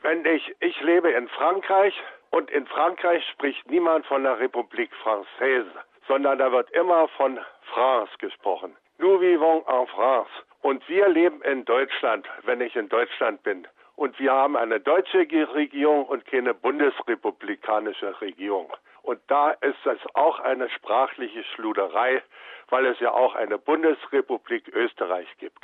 [0.03, 5.67] Wenn ich, ich lebe in Frankreich und in Frankreich spricht niemand von der Republik Française,
[6.07, 7.37] sondern da wird immer von
[7.73, 8.73] France gesprochen.
[8.97, 10.31] Nous vivons en France.
[10.61, 13.67] Und wir leben in Deutschland, wenn ich in Deutschland bin.
[13.97, 18.71] Und wir haben eine deutsche Regierung und keine bundesrepublikanische Regierung.
[19.03, 22.23] Und da ist es auch eine sprachliche Schluderei,
[22.69, 25.59] weil es ja auch eine Bundesrepublik Österreich gibt.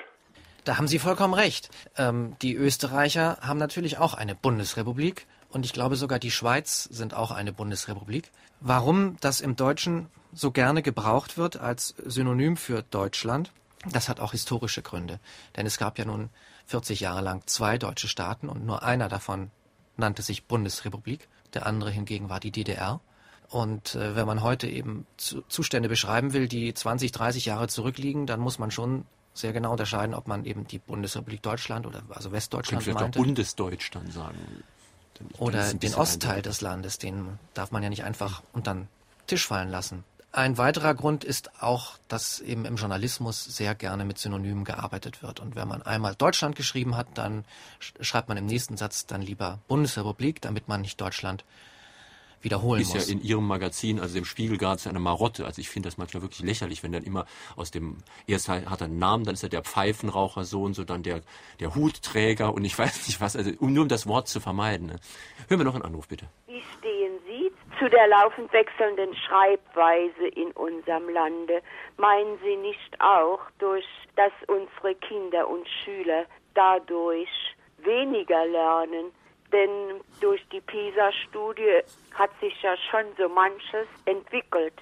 [0.66, 1.70] Da haben Sie vollkommen recht.
[1.98, 7.16] Ähm, die Österreicher haben natürlich auch eine Bundesrepublik und ich glaube sogar die Schweiz sind
[7.16, 8.30] auch eine Bundesrepublik.
[8.60, 13.52] Warum das im Deutschen so gerne gebraucht wird als Synonym für Deutschland,
[13.90, 15.20] das hat auch historische Gründe.
[15.56, 16.30] Denn es gab ja nun
[16.68, 19.50] 40 Jahre lang zwei deutsche Staaten und nur einer davon
[19.96, 23.00] nannte sich Bundesrepublik, der andere hingegen war die DDR.
[23.50, 28.28] Und äh, wenn man heute eben zu, Zustände beschreiben will, die 20, 30 Jahre zurückliegen,
[28.28, 32.32] dann muss man schon sehr genau unterscheiden, ob man eben die Bundesrepublik Deutschland oder also
[32.32, 33.20] Westdeutschland vielleicht meinte.
[33.20, 34.38] auch Bundesdeutsch dann sagen.
[35.38, 38.88] Oder den Ostteil des Landes, den darf man ja nicht einfach unter den
[39.28, 40.04] Tisch fallen lassen.
[40.32, 45.40] Ein weiterer Grund ist auch, dass eben im Journalismus sehr gerne mit Synonymen gearbeitet wird.
[45.40, 47.46] Und wenn man einmal Deutschland geschrieben hat, dann
[47.80, 51.44] schreibt man im nächsten Satz dann lieber Bundesrepublik, damit man nicht Deutschland
[52.42, 53.08] wiederholen ist muss.
[53.08, 55.46] ja in Ihrem Magazin, also dem Spiegel, geradezu eine Marotte.
[55.46, 57.26] Also ich finde das manchmal wirklich lächerlich, wenn dann immer
[57.56, 60.84] aus dem, erst hat er einen Namen, dann ist er der Pfeifenraucher so und so,
[60.84, 61.22] dann der,
[61.60, 64.88] der Hutträger und ich weiß nicht was, also um, nur um das Wort zu vermeiden.
[64.88, 64.96] Ne.
[65.48, 66.28] Hören wir noch einen Anruf, bitte.
[66.48, 71.62] Wie stehen Sie zu der laufend wechselnden Schreibweise in unserem Lande?
[71.98, 73.86] Meinen Sie nicht auch, durch
[74.16, 77.30] dass unsere Kinder und Schüler dadurch
[77.78, 79.12] weniger lernen,
[79.52, 81.82] denn durch die PISA-Studie
[82.14, 84.74] hat sich ja schon so manches entwickelt.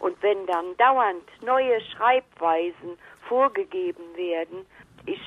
[0.00, 2.98] Und wenn dann dauernd neue Schreibweisen
[3.28, 4.66] vorgegeben werden,
[5.06, 5.20] ich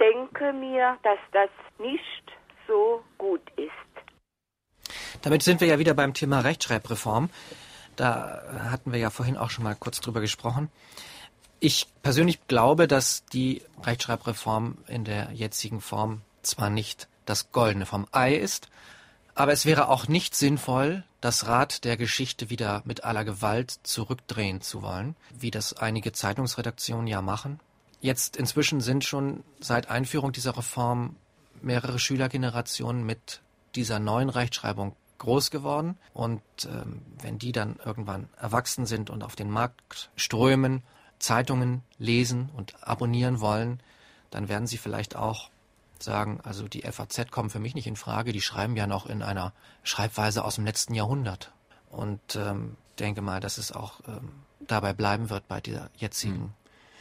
[0.00, 2.24] denke mir, dass das nicht
[2.66, 3.70] so gut ist.
[5.22, 7.30] Damit sind wir ja wieder beim Thema Rechtschreibreform.
[7.96, 10.70] Da hatten wir ja vorhin auch schon mal kurz drüber gesprochen.
[11.60, 18.06] Ich persönlich glaube, dass die Rechtschreibreform in der jetzigen Form zwar nicht das Goldene vom
[18.12, 18.68] Ei ist,
[19.34, 24.60] aber es wäre auch nicht sinnvoll, das Rad der Geschichte wieder mit aller Gewalt zurückdrehen
[24.60, 27.60] zu wollen, wie das einige Zeitungsredaktionen ja machen.
[28.00, 31.16] Jetzt inzwischen sind schon seit Einführung dieser Reform
[31.60, 33.40] mehrere Schülergenerationen mit
[33.74, 35.98] dieser neuen Rechtschreibung groß geworden.
[36.14, 40.82] Und ähm, wenn die dann irgendwann erwachsen sind und auf den Markt strömen,
[41.18, 43.80] Zeitungen lesen und abonnieren wollen,
[44.30, 45.50] dann werden sie vielleicht auch
[46.02, 49.22] sagen, also die FAZ kommen für mich nicht in Frage, die schreiben ja noch in
[49.22, 51.52] einer Schreibweise aus dem letzten Jahrhundert.
[51.90, 54.30] Und ähm, denke mal, dass es auch ähm,
[54.60, 56.54] dabei bleiben wird bei dieser jetzigen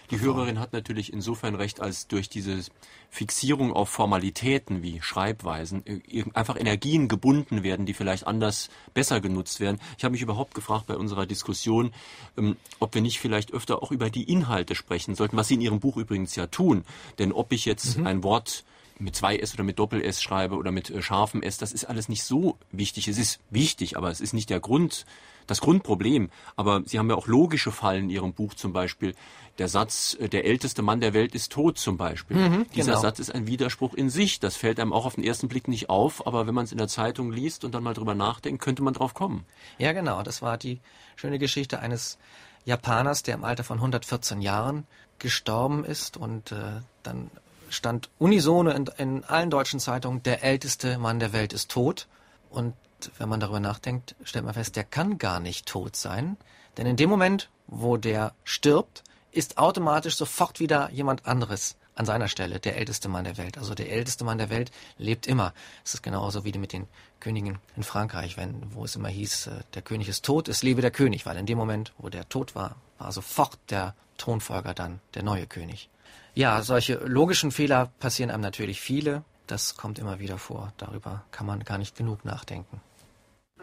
[0.10, 2.64] Die Hörerin hat natürlich insofern recht, als durch diese
[3.10, 9.60] Fixierung auf Formalitäten wie Schreibweisen äh, einfach Energien gebunden werden, die vielleicht anders besser genutzt
[9.60, 9.80] werden.
[9.98, 11.94] Ich habe mich überhaupt gefragt bei unserer Diskussion,
[12.38, 15.62] ähm, ob wir nicht vielleicht öfter auch über die Inhalte sprechen sollten, was Sie in
[15.62, 16.86] Ihrem Buch übrigens ja tun.
[17.20, 18.08] Denn ob ich jetzt mhm.
[18.08, 18.64] ein Wort
[19.00, 21.86] mit zwei S oder mit Doppel S schreibe oder mit äh, scharfem S, das ist
[21.86, 23.08] alles nicht so wichtig.
[23.08, 25.06] Es ist wichtig, aber es ist nicht der Grund,
[25.46, 26.30] das Grundproblem.
[26.56, 29.16] Aber Sie haben ja auch logische Fallen in Ihrem Buch zum Beispiel.
[29.58, 32.38] Der Satz, äh, der älteste Mann der Welt ist tot zum Beispiel.
[32.38, 33.02] Mhm, Dieser genau.
[33.02, 34.40] Satz ist ein Widerspruch in sich.
[34.40, 36.78] Das fällt einem auch auf den ersten Blick nicht auf, aber wenn man es in
[36.78, 39.46] der Zeitung liest und dann mal drüber nachdenkt, könnte man drauf kommen.
[39.78, 40.22] Ja, genau.
[40.24, 40.80] Das war die
[41.16, 42.18] schöne Geschichte eines
[42.66, 44.86] Japaners, der im Alter von 114 Jahren
[45.20, 47.32] gestorben ist und äh, dann
[47.70, 52.08] stand unisono in, in allen deutschen Zeitungen, der älteste Mann der Welt ist tot.
[52.50, 52.74] Und
[53.18, 56.38] wenn man darüber nachdenkt, stellt man fest, der kann gar nicht tot sein.
[56.78, 62.28] Denn in dem Moment, wo der stirbt, ist automatisch sofort wieder jemand anderes an seiner
[62.28, 63.58] Stelle, der älteste Mann der Welt.
[63.58, 65.54] Also der älteste Mann der Welt lebt immer.
[65.84, 66.88] Es ist genauso wie mit den
[67.20, 70.82] Königen in Frankreich, wenn, wo es immer hieß, äh, der König ist tot, es lebe
[70.82, 75.00] der König, weil in dem Moment, wo der tot war, war sofort der Thronfolger dann
[75.16, 75.90] der neue König.
[76.38, 79.24] Ja, solche logischen Fehler passieren einem natürlich viele.
[79.48, 80.72] Das kommt immer wieder vor.
[80.78, 82.80] Darüber kann man gar nicht genug nachdenken.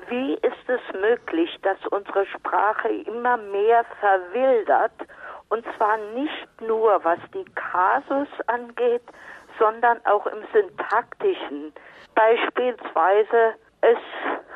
[0.08, 4.90] Wie ist es möglich, dass unsere Sprache immer mehr verwildert?
[5.50, 9.04] Und zwar nicht nur was die Kasus angeht,
[9.56, 11.72] sondern auch im Syntaktischen.
[12.16, 14.02] Beispielsweise, es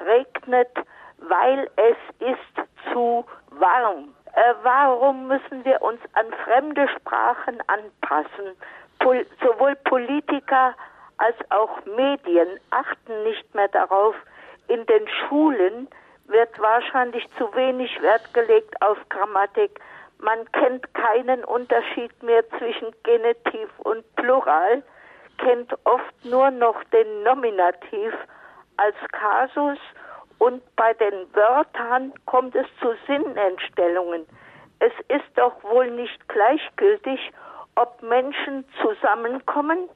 [0.04, 0.74] regnet,
[1.18, 4.12] weil es ist zu warm.
[4.38, 8.56] Äh, warum müssen wir uns an fremde Sprachen anpassen?
[9.00, 10.74] Pol sowohl Politiker
[11.16, 14.14] als auch Medien achten nicht mehr darauf.
[14.68, 15.88] In den Schulen
[16.26, 19.80] wird wahrscheinlich zu wenig Wert gelegt auf Grammatik.
[20.18, 24.84] Man kennt keinen Unterschied mehr zwischen Genitiv und Plural,
[25.38, 28.14] kennt oft nur noch den Nominativ
[28.76, 29.78] als Kasus
[30.38, 34.26] und bei den Wörtern kommt es zu Sinnentstellungen.
[34.78, 37.18] Es ist doch wohl nicht gleichgültig,
[37.74, 39.88] ob Menschen zusammenkommen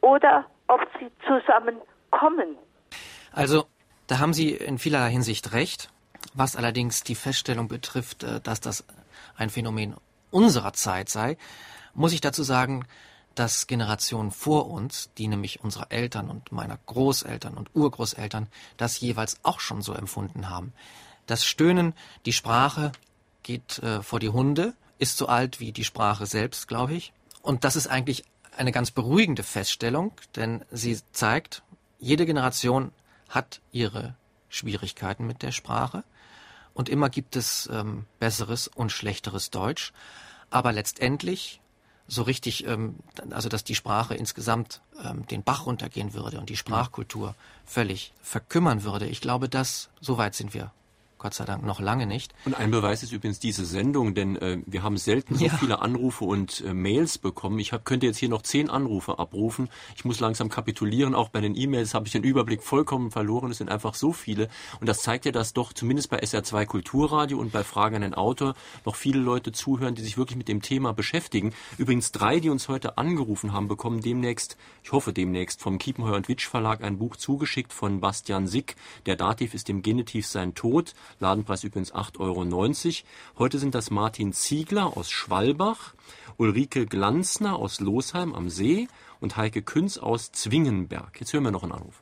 [0.00, 2.56] oder ob sie zusammenkommen.
[3.32, 3.64] Also,
[4.06, 5.90] da haben Sie in vielerlei Hinsicht recht.
[6.34, 8.84] Was allerdings die Feststellung betrifft, äh, dass das
[9.36, 9.96] ein Phänomen
[10.30, 11.36] unserer Zeit sei,
[11.94, 12.86] muss ich dazu sagen,
[13.36, 19.38] dass Generationen vor uns, die nämlich unserer Eltern und meiner Großeltern und Urgroßeltern, das jeweils
[19.44, 20.72] auch schon so empfunden haben.
[21.26, 22.92] Das Stöhnen, die Sprache
[23.42, 27.12] geht äh, vor die Hunde, ist so alt wie die Sprache selbst, glaube ich.
[27.42, 28.24] Und das ist eigentlich
[28.56, 31.62] eine ganz beruhigende Feststellung, denn sie zeigt,
[31.98, 32.90] jede Generation
[33.28, 34.14] hat ihre
[34.48, 36.04] Schwierigkeiten mit der Sprache
[36.76, 39.92] und immer gibt es ähm, besseres und schlechteres Deutsch.
[40.50, 41.60] Aber letztendlich
[42.08, 42.96] so richtig, ähm,
[43.30, 47.34] also dass die Sprache insgesamt ähm, den Bach runtergehen würde und die Sprachkultur
[47.64, 49.06] völlig verkümmern würde.
[49.06, 50.70] Ich glaube, dass so weit sind wir
[51.26, 52.32] Gott sei Dank noch lange nicht.
[52.44, 55.56] Und ein Beweis ist übrigens diese Sendung, denn äh, wir haben selten so ja.
[55.56, 57.58] viele Anrufe und äh, Mails bekommen.
[57.58, 59.68] Ich hab, könnte jetzt hier noch zehn Anrufe abrufen.
[59.96, 61.16] Ich muss langsam kapitulieren.
[61.16, 63.50] Auch bei den E-Mails habe ich den Überblick vollkommen verloren.
[63.50, 64.48] Es sind einfach so viele.
[64.78, 68.14] Und das zeigt ja, dass doch zumindest bei SR2 Kulturradio und bei Fragen an den
[68.14, 68.54] Autor
[68.84, 71.54] noch viele Leute zuhören, die sich wirklich mit dem Thema beschäftigen.
[71.76, 76.28] Übrigens drei, die uns heute angerufen haben, bekommen demnächst, ich hoffe demnächst, vom Kiepenheuer und
[76.28, 78.76] Witsch Verlag ein Buch zugeschickt von Bastian Sick.
[79.06, 80.94] Der Dativ ist im Genitiv sein Tod.
[81.18, 82.44] Ladenpreis übrigens 8,90 Euro.
[83.38, 85.94] Heute sind das Martin Ziegler aus Schwalbach,
[86.36, 88.88] Ulrike Glanzner aus Losheim am See
[89.20, 91.18] und Heike Künz aus Zwingenberg.
[91.18, 92.00] Jetzt hören wir noch einen Anruf.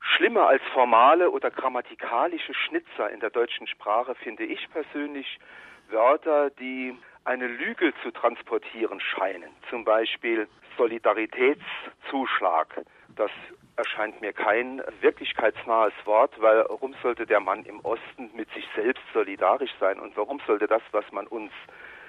[0.00, 5.38] Schlimmer als formale oder grammatikalische Schnitzer in der deutschen Sprache finde ich persönlich
[5.90, 6.94] Wörter, die
[7.24, 9.50] eine Lüge zu transportieren scheinen.
[9.70, 12.84] Zum Beispiel Solidaritätszuschlag.
[13.16, 13.30] Das
[13.76, 19.02] erscheint mir kein wirklichkeitsnahes Wort, weil warum sollte der Mann im Osten mit sich selbst
[19.12, 21.52] solidarisch sein und warum sollte das, was man uns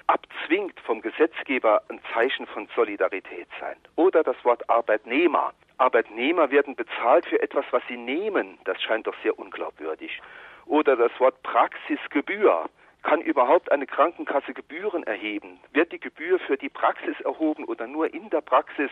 [0.06, 3.76] abzwingt vom Gesetzgeber, ein Zeichen von Solidarität sein?
[3.96, 5.52] Oder das Wort Arbeitnehmer.
[5.78, 8.58] Arbeitnehmer werden bezahlt für etwas, was sie nehmen.
[8.64, 10.20] Das scheint doch sehr unglaubwürdig.
[10.66, 12.66] Oder das Wort Praxisgebühr.
[13.02, 15.60] Kann überhaupt eine Krankenkasse Gebühren erheben?
[15.72, 18.90] Wird die Gebühr für die Praxis erhoben oder nur in der Praxis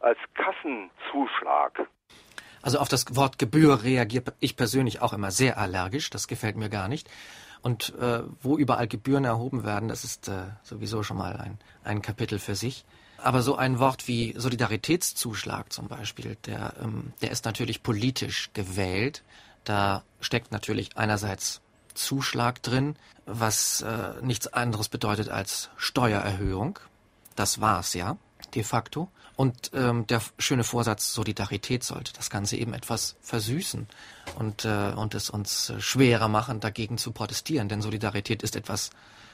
[0.00, 1.86] als Kassenzuschlag?
[2.64, 6.08] Also auf das Wort Gebühr reagiert ich persönlich auch immer sehr allergisch.
[6.08, 7.10] Das gefällt mir gar nicht.
[7.60, 12.00] Und äh, wo überall Gebühren erhoben werden, das ist äh, sowieso schon mal ein, ein
[12.00, 12.86] Kapitel für sich.
[13.18, 19.24] Aber so ein Wort wie Solidaritätszuschlag zum Beispiel, der, ähm, der ist natürlich politisch gewählt.
[19.64, 21.60] Da steckt natürlich einerseits
[21.92, 22.96] Zuschlag drin,
[23.26, 26.78] was äh, nichts anderes bedeutet als Steuererhöhung.
[27.36, 28.16] das war's ja,
[28.54, 29.10] de facto.
[29.36, 33.88] Und ähm, der schöne Vorsatz Solidarität sollte das Ganze eben etwas versüßen
[34.38, 37.68] und, äh, und es uns äh, schwerer machen, dagegen zu protestieren.
[37.68, 38.90] Denn Solidarität ist etwas,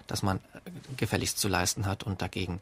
[0.07, 2.61] das man äh, gefälligst zu leisten hat und dagegen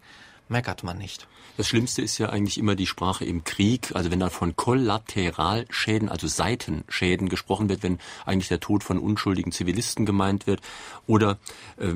[0.48, 1.26] meckert man nicht.
[1.56, 3.94] Das Schlimmste ist ja eigentlich immer die Sprache im Krieg.
[3.94, 9.52] Also wenn da von Kollateralschäden, also Seitenschäden gesprochen wird, wenn eigentlich der Tod von unschuldigen
[9.52, 10.60] Zivilisten gemeint wird.
[11.06, 11.38] Oder
[11.76, 11.94] äh,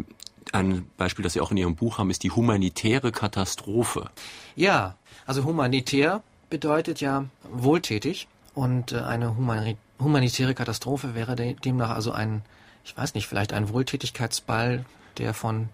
[0.52, 4.10] ein Beispiel, das Sie auch in Ihrem Buch haben, ist die humanitäre Katastrophe.
[4.54, 4.96] Ja,
[5.26, 9.36] also humanitär bedeutet ja wohltätig und äh, eine
[9.98, 12.42] humanitäre Katastrophe wäre demnach also ein,
[12.84, 14.84] ich weiß nicht, vielleicht ein Wohltätigkeitsball,
[15.18, 15.68] der von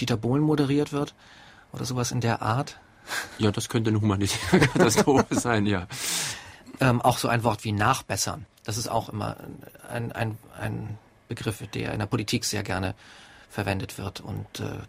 [0.00, 1.14] Dieter Bohlen moderiert wird
[1.72, 2.78] oder sowas in der Art.
[3.38, 5.86] Ja, das könnte eine humanitäre Katastrophe sein, ja.
[6.80, 8.46] Ähm, auch so ein Wort wie nachbessern.
[8.64, 9.36] Das ist auch immer
[9.88, 12.94] ein, ein, ein Begriff, der in der Politik sehr gerne
[13.52, 14.80] verwendet wird und äh,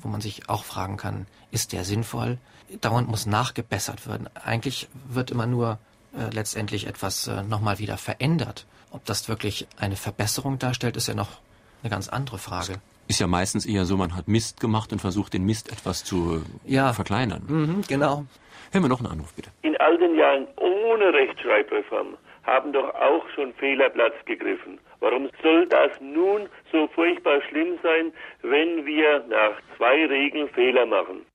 [0.00, 2.38] wo man sich auch fragen kann, ist der sinnvoll?
[2.80, 4.28] Dauernd muss nachgebessert werden.
[4.34, 5.78] Eigentlich wird immer nur
[6.16, 8.66] äh, letztendlich etwas äh, nochmal wieder verändert.
[8.90, 11.40] Ob das wirklich eine Verbesserung darstellt, ist ja noch
[11.82, 12.74] eine ganz andere Frage.
[13.08, 16.42] Ist ja meistens eher so, man hat Mist gemacht und versucht, den Mist etwas zu
[16.66, 16.92] äh, ja.
[16.92, 17.42] verkleinern.
[17.46, 18.24] Mhm, genau.
[18.70, 19.50] Hören wir noch einen Anruf, bitte.
[19.62, 24.78] In all den Jahren ohne Rechtschreibreform haben doch auch schon Fehler Platz gegriffen.
[25.02, 31.26] Warum soll das nun so furchtbar schlimm sein, wenn wir nach zwei Regeln Fehler machen?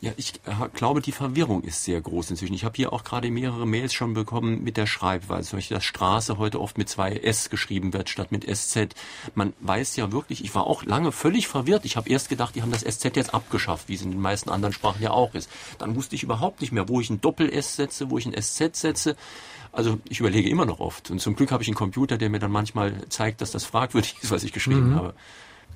[0.00, 2.54] Ja, ich äh, glaube, die Verwirrung ist sehr groß inzwischen.
[2.54, 5.50] Ich habe hier auch gerade mehrere Mails schon bekommen mit der Schreibweise.
[5.50, 8.94] Zum Beispiel, dass Straße heute oft mit zwei S geschrieben wird statt mit SZ.
[9.34, 11.84] Man weiß ja wirklich, ich war auch lange völlig verwirrt.
[11.84, 14.50] Ich habe erst gedacht, die haben das SZ jetzt abgeschafft, wie es in den meisten
[14.50, 15.50] anderen Sprachen ja auch ist.
[15.80, 18.76] Dann wusste ich überhaupt nicht mehr, wo ich ein Doppel-S setze, wo ich ein SZ
[18.76, 19.16] setze.
[19.78, 21.08] Also ich überlege immer noch oft.
[21.08, 24.16] Und zum Glück habe ich einen Computer, der mir dann manchmal zeigt, dass das fragwürdig
[24.20, 24.94] ist, was ich geschrieben mhm.
[24.96, 25.14] habe.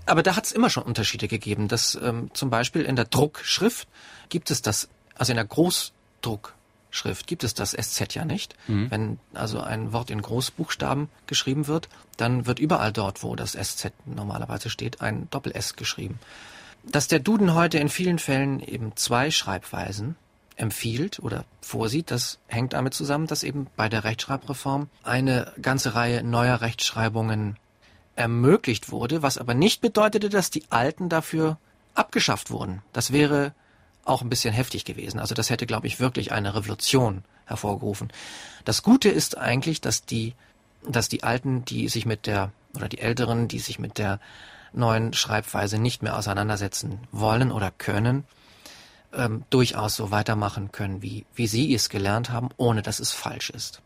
[0.06, 1.68] Aber da hat es immer schon Unterschiede gegeben.
[1.68, 3.86] Dass ähm, zum Beispiel in der Druckschrift
[4.28, 8.56] gibt es das, also in der Großdruckschrift gibt es das SZ ja nicht.
[8.66, 8.90] Mhm.
[8.90, 13.92] Wenn also ein Wort in Großbuchstaben geschrieben wird, dann wird überall dort, wo das SZ
[14.04, 16.18] normalerweise steht, ein Doppel-S geschrieben.
[16.82, 20.16] Dass der Duden heute in vielen Fällen eben zwei Schreibweisen
[20.62, 26.22] empfiehlt oder vorsieht, das hängt damit zusammen, dass eben bei der Rechtschreibreform eine ganze Reihe
[26.22, 27.56] neuer Rechtschreibungen
[28.14, 31.58] ermöglicht wurde, was aber nicht bedeutete, dass die alten dafür
[31.94, 32.82] abgeschafft wurden.
[32.92, 33.52] Das wäre
[34.04, 35.18] auch ein bisschen heftig gewesen.
[35.18, 38.12] Also das hätte, glaube ich, wirklich eine Revolution hervorgerufen.
[38.64, 40.34] Das Gute ist eigentlich, dass die,
[40.88, 44.20] dass die Alten, die sich mit der, oder die Älteren, die sich mit der
[44.72, 48.24] neuen Schreibweise nicht mehr auseinandersetzen wollen oder können,
[49.14, 53.50] ähm, durchaus so weitermachen können, wie, wie sie es gelernt haben, ohne dass es falsch
[53.50, 53.82] ist.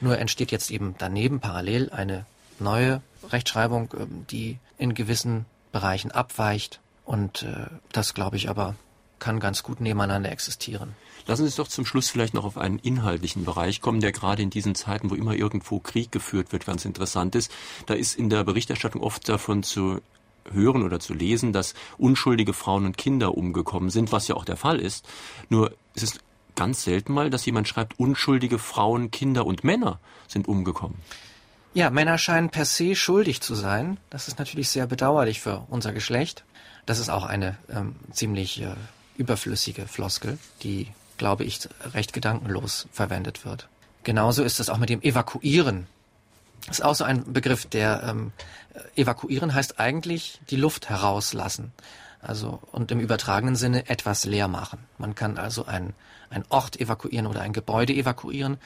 [0.00, 2.24] Nur entsteht jetzt eben daneben parallel eine
[2.58, 6.80] neue Rechtschreibung, ähm, die in gewissen Bereichen abweicht.
[7.04, 8.74] Und äh, das, glaube ich, aber
[9.18, 10.94] kann ganz gut nebeneinander existieren.
[11.26, 14.42] Lassen Sie uns doch zum Schluss vielleicht noch auf einen inhaltlichen Bereich kommen, der gerade
[14.42, 17.52] in diesen Zeiten, wo immer irgendwo Krieg geführt wird, ganz interessant ist.
[17.86, 20.00] Da ist in der Berichterstattung oft davon zu
[20.52, 24.56] hören oder zu lesen, dass unschuldige Frauen und Kinder umgekommen sind, was ja auch der
[24.56, 25.06] Fall ist.
[25.48, 26.20] Nur es ist
[26.56, 29.98] ganz selten mal, dass jemand schreibt, unschuldige Frauen, Kinder und Männer
[30.28, 30.98] sind umgekommen.
[31.72, 33.98] Ja, Männer scheinen per se schuldig zu sein.
[34.10, 36.44] Das ist natürlich sehr bedauerlich für unser Geschlecht.
[36.84, 38.74] Das ist auch eine ähm, ziemlich äh,
[39.16, 43.68] überflüssige Floskel, die, glaube ich, recht gedankenlos verwendet wird.
[44.02, 45.86] Genauso ist es auch mit dem Evakuieren
[46.66, 48.32] das ist auch so ein Begriff, der ähm,
[48.96, 51.72] evakuieren heißt eigentlich die Luft herauslassen.
[52.20, 54.78] Also und im übertragenen Sinne etwas leer machen.
[54.98, 55.94] Man kann also ein,
[56.28, 58.58] ein Ort evakuieren oder ein Gebäude evakuieren.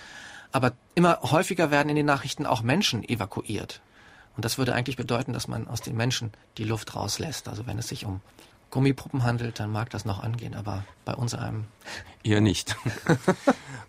[0.50, 3.80] Aber immer häufiger werden in den Nachrichten auch Menschen evakuiert.
[4.36, 7.48] Und das würde eigentlich bedeuten, dass man aus den Menschen die Luft rauslässt.
[7.48, 8.20] Also wenn es sich um
[8.70, 11.66] Gummipuppen handelt, dann mag das noch angehen, aber bei uns einem
[12.24, 12.76] eher nicht.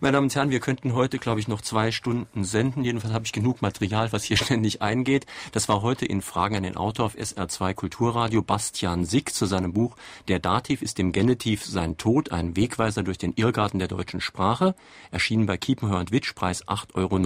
[0.01, 2.83] Meine Damen und Herren, wir könnten heute, glaube ich, noch zwei Stunden senden.
[2.83, 5.25] Jedenfalls habe ich genug Material, was hier ständig eingeht.
[5.53, 9.71] Das war heute in Fragen an den Autor auf SR2 Kulturradio Bastian Sick zu seinem
[9.71, 9.95] Buch
[10.27, 14.75] Der Dativ ist dem Genitiv sein Tod, ein Wegweiser durch den Irrgarten der deutschen Sprache,
[15.11, 17.17] erschienen bei Kiepenheuer und Witsch, Preis 8,90 Euro.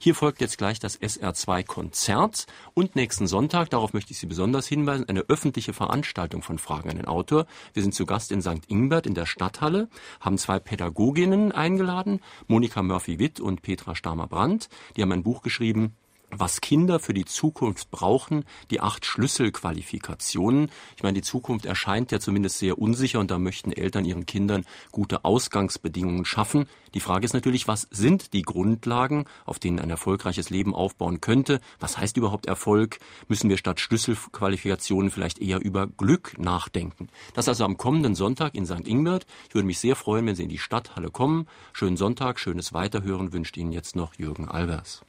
[0.00, 4.66] Hier folgt jetzt gleich das SR2 Konzert und nächsten Sonntag, darauf möchte ich Sie besonders
[4.66, 7.46] hinweisen, eine öffentliche Veranstaltung von Fragen an den Autor.
[7.72, 8.68] Wir sind zu Gast in St.
[8.68, 9.88] Ingbert in der Stadthalle,
[10.18, 14.68] haben zwei Pädagoginnen eingeladen, Monika Murphy-Witt und Petra Stamer-Brandt.
[14.96, 15.96] Die haben ein Buch geschrieben,
[16.30, 20.70] was Kinder für die Zukunft brauchen, die acht Schlüsselqualifikationen.
[20.96, 24.64] Ich meine, die Zukunft erscheint ja zumindest sehr unsicher und da möchten Eltern ihren Kindern
[24.92, 26.66] gute Ausgangsbedingungen schaffen.
[26.94, 31.60] Die Frage ist natürlich, was sind die Grundlagen, auf denen ein erfolgreiches Leben aufbauen könnte?
[31.78, 32.98] Was heißt überhaupt Erfolg?
[33.28, 37.08] Müssen wir statt Schlüsselqualifikationen vielleicht eher über Glück nachdenken?
[37.34, 38.86] Das also am kommenden Sonntag in St.
[38.86, 39.26] Ingbert.
[39.48, 41.46] Ich würde mich sehr freuen, wenn Sie in die Stadthalle kommen.
[41.72, 45.02] Schönen Sonntag, schönes Weiterhören wünscht Ihnen jetzt noch Jürgen Albers.